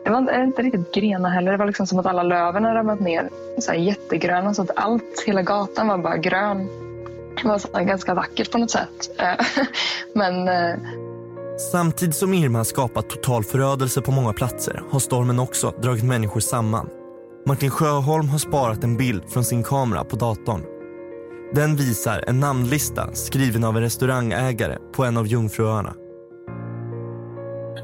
det 0.09 0.31
var 0.31 0.43
inte 0.43 0.61
riktigt 0.61 0.93
grenar 0.93 1.29
heller. 1.29 1.51
Det 1.51 1.57
var 1.57 1.65
liksom 1.65 1.87
som 1.87 1.99
att 1.99 2.05
alla 2.05 2.23
löven 2.23 2.63
hade 2.63 2.79
ramlat 2.79 2.99
ner 2.99 3.29
så 3.59 3.71
här 3.71 3.79
jättegröna. 3.79 4.53
Så 4.53 4.61
att 4.61 4.71
allt, 4.75 5.23
hela 5.25 5.41
gatan 5.41 5.87
var 5.87 5.97
bara 5.97 6.17
grön. 6.17 6.67
Det 7.41 7.47
var 7.47 7.57
så 7.57 7.67
ganska 7.73 8.13
vackert 8.13 8.51
på 8.51 8.57
något 8.57 8.71
sätt. 8.71 9.19
Eh, 9.19 9.45
men... 10.13 10.47
Eh, 10.47 10.79
Samtidigt 11.71 12.15
som 12.15 12.33
Irma 12.33 12.63
skapat 12.63 13.09
total 13.09 13.43
förödelse 13.43 14.01
på 14.01 14.11
många 14.11 14.33
platser 14.33 14.83
har 14.91 14.99
stormen 14.99 15.39
också 15.39 15.73
dragit 15.81 16.03
människor 16.03 16.39
samman. 16.39 16.89
Martin 17.45 17.69
Sjöholm 17.69 18.29
har 18.29 18.37
sparat 18.37 18.83
en 18.83 18.97
bild 18.97 19.23
från 19.29 19.43
sin 19.43 19.63
kamera 19.63 20.03
på 20.03 20.15
datorn. 20.15 20.63
Den 21.53 21.75
visar 21.75 22.23
en 22.27 22.39
namnlista 22.39 23.13
skriven 23.13 23.63
av 23.63 23.77
en 23.77 23.83
restaurangägare 23.83 24.77
på 24.95 25.03
en 25.03 25.17
av 25.17 25.27
Jungfruöarna. 25.27 25.93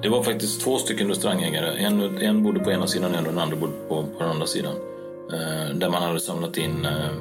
Det 0.02 0.10
var 0.10 0.24
faktiskt 0.24 0.62
två 0.62 0.78
stycken 0.78 1.08
restaurangägare. 1.08 1.78
En, 1.78 2.18
en 2.18 2.44
bodde 2.44 2.60
på 2.60 2.72
ena 2.72 2.88
sidan 2.88 3.16
och 3.16 3.24
den 3.24 3.40
andra 3.40 3.56
bodde 3.56 3.74
på, 3.90 4.04
på 4.04 4.20
den 4.20 4.30
andra 4.30 4.48
sidan. 4.48 4.76
Eh, 5.34 5.76
där 5.76 5.90
man 5.90 6.04
hade 6.04 6.20
samlat 6.20 6.58
in 6.58 6.86
eh, 6.86 7.12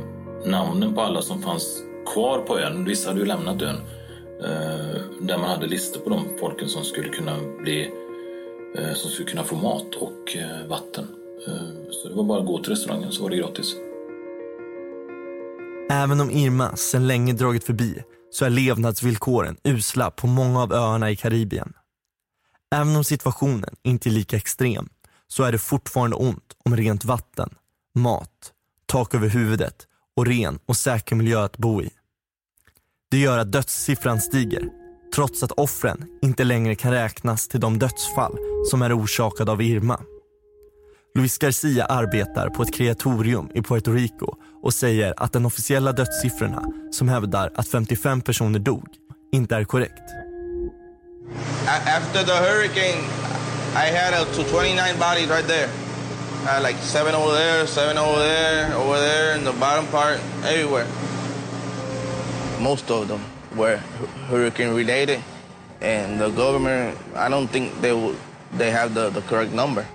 namnen 0.44 0.94
på 0.94 1.00
alla 1.00 1.22
som 1.22 1.42
fanns 1.42 1.82
kvar 2.14 2.38
på 2.38 2.58
ön. 2.58 2.84
Vissa 2.84 3.08
hade 3.08 3.20
ju 3.20 3.26
lämnat 3.26 3.62
ön. 3.62 3.76
Eh, 4.40 5.00
där 5.20 5.38
man 5.38 5.50
hade 5.50 5.66
listor 5.66 6.00
på 6.00 6.10
de 6.10 6.24
folken 6.40 6.68
som 6.68 6.84
skulle 6.84 7.08
kunna 7.08 7.37
bli 7.62 7.90
eh, 8.78 8.94
som 8.94 9.10
skulle 9.10 9.28
kunna 9.28 9.44
få 9.44 9.56
mat 9.56 9.94
och 9.94 10.37
eh, 10.37 10.68
vatten. 10.68 11.06
Eh, 11.46 11.90
så 11.90 12.08
det 12.08 12.14
var 12.14 12.24
bara 12.24 12.40
att 12.40 12.46
gå 12.46 12.58
till 12.58 12.70
restaurangen 12.70 13.12
så 13.12 13.22
var 13.22 13.30
det 13.30 13.37
gratis. 13.37 13.74
Även 15.90 16.20
om 16.20 16.30
Irma 16.30 16.76
sedan 16.76 17.06
länge 17.06 17.32
dragit 17.32 17.64
förbi 17.64 18.02
så 18.30 18.44
är 18.44 18.50
levnadsvillkoren 18.50 19.56
usla 19.64 20.10
på 20.10 20.26
många 20.26 20.62
av 20.62 20.72
öarna 20.72 21.10
i 21.10 21.16
Karibien. 21.16 21.72
Även 22.74 22.96
om 22.96 23.04
situationen 23.04 23.76
inte 23.82 24.08
är 24.08 24.10
lika 24.10 24.37
extrem 24.37 24.88
så 25.28 25.42
är 25.42 25.52
det 25.52 25.58
fortfarande 25.58 26.16
ont 26.16 26.56
om 26.64 26.76
rent 26.76 27.04
vatten, 27.04 27.54
mat, 27.94 28.52
tak 28.87 29.14
över 29.14 29.28
huvudet 29.28 29.87
och 30.16 30.26
ren 30.26 30.58
och 30.66 30.76
säker 30.76 31.16
miljö 31.16 31.44
att 31.44 31.58
bo 31.58 31.82
i. 31.82 31.90
Det 33.10 33.18
gör 33.18 33.38
att 33.38 33.52
dödssiffran 33.52 34.20
stiger 34.20 34.68
trots 35.14 35.42
att 35.42 35.52
offren 35.52 36.04
inte 36.22 36.44
längre 36.44 36.74
kan 36.74 36.92
räknas 36.92 37.48
till 37.48 37.60
de 37.60 37.78
dödsfall 37.78 38.38
som 38.70 38.82
är 38.82 38.98
orsakade 38.98 39.52
av 39.52 39.62
Irma. 39.62 40.00
Luis 41.14 41.38
Garcia 41.38 41.84
arbetar 41.84 42.48
på 42.48 42.62
ett 42.62 42.74
kreatorium 42.74 43.50
i 43.54 43.62
Puerto 43.62 43.92
Rico 43.92 44.34
och 44.62 44.74
säger 44.74 45.14
att 45.16 45.32
de 45.32 45.46
officiella 45.46 45.92
dödssiffrorna 45.92 46.64
som 46.90 47.08
hävdar 47.08 47.50
att 47.54 47.68
55 47.68 48.20
personer 48.20 48.58
dog 48.58 48.88
inte 49.32 49.56
är 49.56 49.64
korrekt. 49.64 50.23
After 51.66 52.22
the 52.22 52.37
hurricane, 52.37 53.00
I 53.74 53.87
had 53.87 54.12
up 54.14 54.31
to 54.35 54.44
29 54.44 54.98
bodies 54.98 55.29
right 55.29 55.46
there. 55.46 55.68
I 56.46 56.55
had 56.55 56.62
like 56.62 56.77
seven 56.77 57.14
over 57.14 57.33
there, 57.33 57.66
seven 57.66 57.96
over 57.96 58.18
there, 58.18 58.74
over 58.77 59.00
there, 59.00 59.38
in 59.38 59.44
the 59.44 59.53
bottom 59.53 59.87
part, 59.87 60.20
everywhere. 60.44 60.87
Most 62.61 62.90
of 62.90 63.09
them 63.09 63.20
were 63.57 63.81
hurricane 64.29 64.74
related, 64.74 65.20
and 65.81 66.20
the 66.20 66.29
government, 66.29 66.98
I 67.16 67.31
don't 67.31 67.48
think 67.48 67.81
they 67.81 67.92
will, 67.92 68.14
they 68.59 68.70
have 68.70 68.94
the, 68.94 69.11
the 69.11 69.20
correct 69.22 69.53
number. 69.55 69.87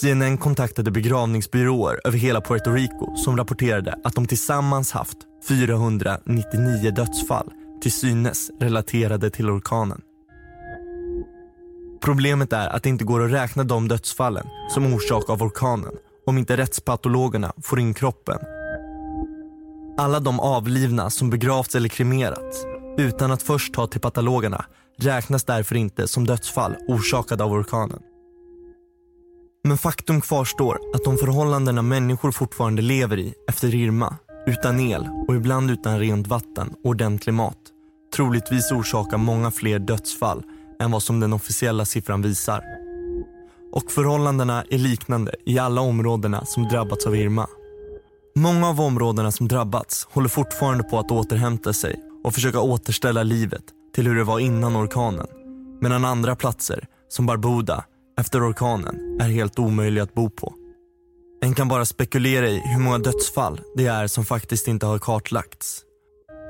CNN 0.00 0.38
kontaktade 0.38 0.90
begravningsbyråer 0.90 2.00
över 2.04 2.18
hela 2.18 2.40
Puerto 2.40 2.70
Rico 2.70 3.16
som 3.16 3.36
rapporterade 3.36 3.94
att 4.04 4.14
de 4.14 4.26
tillsammans 4.26 4.92
haft 4.92 5.16
499 5.48 6.90
dödsfall 6.90 7.52
till 7.82 7.92
synes 7.92 8.50
relaterade 8.60 9.30
till 9.30 9.50
orkanen. 9.50 10.00
Problemet 12.00 12.52
är 12.52 12.68
att 12.68 12.82
det 12.82 12.88
inte 12.88 13.04
går 13.04 13.24
att 13.24 13.32
räkna 13.32 13.64
de 13.64 13.88
dödsfallen 13.88 14.46
som 14.70 14.94
orsak 14.94 15.30
av 15.30 15.42
orkanen 15.42 15.92
om 16.26 16.38
inte 16.38 16.56
rättspatologerna 16.56 17.52
får 17.62 17.80
in 17.80 17.94
kroppen. 17.94 18.38
Alla 19.98 20.20
de 20.20 20.40
avlivna 20.40 21.10
som 21.10 21.30
begravts 21.30 21.74
eller 21.74 21.88
kremerats 21.88 22.64
utan 22.98 23.30
att 23.30 23.42
först 23.42 23.74
ta 23.74 23.86
till 23.86 24.00
patologerna 24.00 24.64
räknas 24.96 25.44
därför 25.44 25.74
inte 25.74 26.08
som 26.08 26.26
dödsfall 26.26 26.76
orsakade 26.88 27.44
av 27.44 27.52
orkanen. 27.52 28.00
Men 29.64 29.78
faktum 29.78 30.20
kvarstår 30.20 30.80
att 30.94 31.04
de 31.04 31.16
förhållandena 31.16 31.82
människor 31.82 32.32
fortfarande 32.32 32.82
lever 32.82 33.18
i 33.18 33.34
efter 33.48 33.74
Irma, 33.74 34.16
utan 34.46 34.80
el 34.80 35.08
och 35.28 35.36
ibland 35.36 35.70
utan 35.70 35.98
rent 35.98 36.26
vatten 36.26 36.74
och 36.84 36.90
ordentlig 36.90 37.32
mat, 37.32 37.58
troligtvis 38.16 38.72
orsakar 38.72 39.16
många 39.16 39.50
fler 39.50 39.78
dödsfall 39.78 40.42
än 40.80 40.90
vad 40.90 41.02
som 41.02 41.20
den 41.20 41.32
officiella 41.32 41.84
siffran 41.84 42.22
visar. 42.22 42.62
Och 43.72 43.90
förhållandena 43.90 44.64
är 44.70 44.78
liknande 44.78 45.34
i 45.46 45.58
alla 45.58 45.80
områdena 45.80 46.44
som 46.44 46.68
drabbats 46.68 47.06
av 47.06 47.16
Irma. 47.16 47.46
Många 48.36 48.68
av 48.68 48.80
områdena 48.80 49.32
som 49.32 49.48
drabbats 49.48 50.06
håller 50.10 50.28
fortfarande 50.28 50.84
på 50.84 50.98
att 50.98 51.10
återhämta 51.10 51.72
sig 51.72 52.00
och 52.24 52.34
försöka 52.34 52.60
återställa 52.60 53.22
livet 53.22 53.64
till 53.94 54.06
hur 54.06 54.16
det 54.16 54.24
var 54.24 54.38
innan 54.38 54.76
orkanen. 54.76 55.26
Medan 55.80 56.04
andra 56.04 56.36
platser, 56.36 56.86
som 57.08 57.26
Barbuda, 57.26 57.84
efter 58.18 58.50
orkanen 58.50 59.20
är 59.20 59.28
helt 59.28 59.58
omöjliga 59.58 60.04
att 60.04 60.14
bo 60.14 60.30
på. 60.30 60.54
En 61.42 61.54
kan 61.54 61.68
bara 61.68 61.84
spekulera 61.84 62.48
i 62.48 62.58
hur 62.58 62.80
många 62.80 62.98
dödsfall 62.98 63.60
det 63.76 63.86
är 63.86 64.06
som 64.06 64.24
faktiskt 64.24 64.68
inte 64.68 64.86
har 64.86 64.98
kartlagts. 64.98 65.82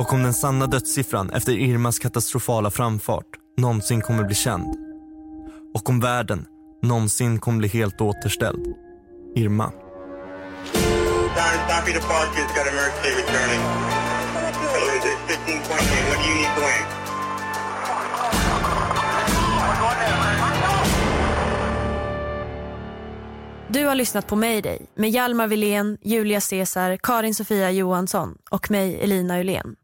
Och 0.00 0.12
om 0.12 0.22
den 0.22 0.34
sanna 0.34 0.66
dödssiffran 0.66 1.30
efter 1.30 1.52
Irmas 1.52 1.98
katastrofala 1.98 2.70
framfart 2.70 3.26
någonsin 3.58 4.00
kommer 4.00 4.24
bli 4.24 4.34
känd. 4.34 4.76
Och 5.74 5.88
om 5.88 6.00
världen 6.00 6.46
någonsin 6.82 7.38
kommer 7.38 7.58
bli 7.58 7.68
helt 7.68 8.00
återställd. 8.00 8.74
Irma. 9.34 9.72
Du 23.68 23.86
har 23.86 23.94
lyssnat 23.94 24.26
på 24.26 24.36
Mayday 24.36 24.78
med 24.94 25.10
Hjalmar 25.10 25.46
Wilén, 25.46 25.98
Julia 26.02 26.40
Caesar, 26.40 26.96
Karin 27.02 27.34
Sofia 27.34 27.70
Johansson 27.70 28.38
och 28.50 28.70
mig 28.70 29.00
Elina 29.00 29.40
Ulén. 29.40 29.76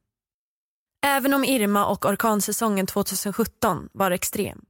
Även 1.06 1.34
om 1.34 1.44
Irma 1.44 1.86
och 1.86 2.06
orkansäsongen 2.06 2.86
2017 2.86 3.88
var 3.92 4.10
extrem 4.10 4.64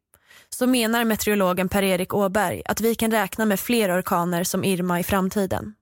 så 0.48 0.66
menar 0.66 1.04
meteorologen 1.04 1.68
Per-Erik 1.68 2.14
Åberg 2.14 2.62
att 2.64 2.80
vi 2.80 2.94
kan 2.94 3.10
räkna 3.10 3.44
med 3.44 3.60
fler 3.60 3.98
orkaner 3.98 4.44
som 4.44 4.64
Irma 4.64 5.00
i 5.00 5.02
framtiden. 5.02 5.74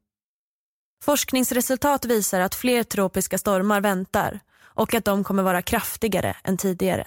Forskningsresultat 1.02 2.04
visar 2.04 2.40
att 2.40 2.54
fler 2.54 2.82
tropiska 2.82 3.38
stormar 3.38 3.80
väntar 3.80 4.40
och 4.60 4.94
att 4.94 5.04
de 5.04 5.24
kommer 5.24 5.42
vara 5.42 5.62
kraftigare 5.62 6.36
än 6.44 6.56
tidigare. 6.56 7.06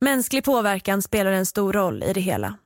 Mänsklig 0.00 0.44
påverkan 0.44 1.02
spelar 1.02 1.32
en 1.32 1.46
stor 1.46 1.72
roll 1.72 2.02
i 2.02 2.12
det 2.12 2.20
hela. 2.20 2.56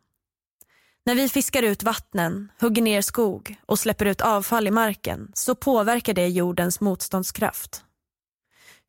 När 1.07 1.15
vi 1.15 1.29
fiskar 1.29 1.63
ut 1.63 1.83
vattnen, 1.83 2.53
hugger 2.61 2.83
ner 2.83 3.03
skog 3.03 3.57
och 3.67 3.79
släpper 3.79 4.07
ut 4.07 4.21
avfall 4.21 4.67
i 4.67 4.71
marken 4.71 5.31
så 5.35 5.55
påverkar 5.55 6.15
det 6.15 6.29
jordens 6.29 6.81
motståndskraft. 6.81 7.85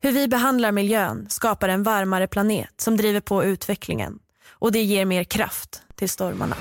Hur 0.02 0.12
vi 0.12 0.28
behandlar 0.28 0.72
miljön 0.72 1.26
skapar 1.28 1.68
en 1.68 1.82
varmare 1.82 2.26
planet 2.26 2.80
som 2.80 2.96
driver 2.96 3.20
på 3.20 3.44
utvecklingen 3.44 4.18
och 4.48 4.72
det 4.72 4.82
ger 4.82 5.04
mer 5.04 5.24
kraft 5.24 5.82
till 5.94 6.10
stormarna. 6.10 6.56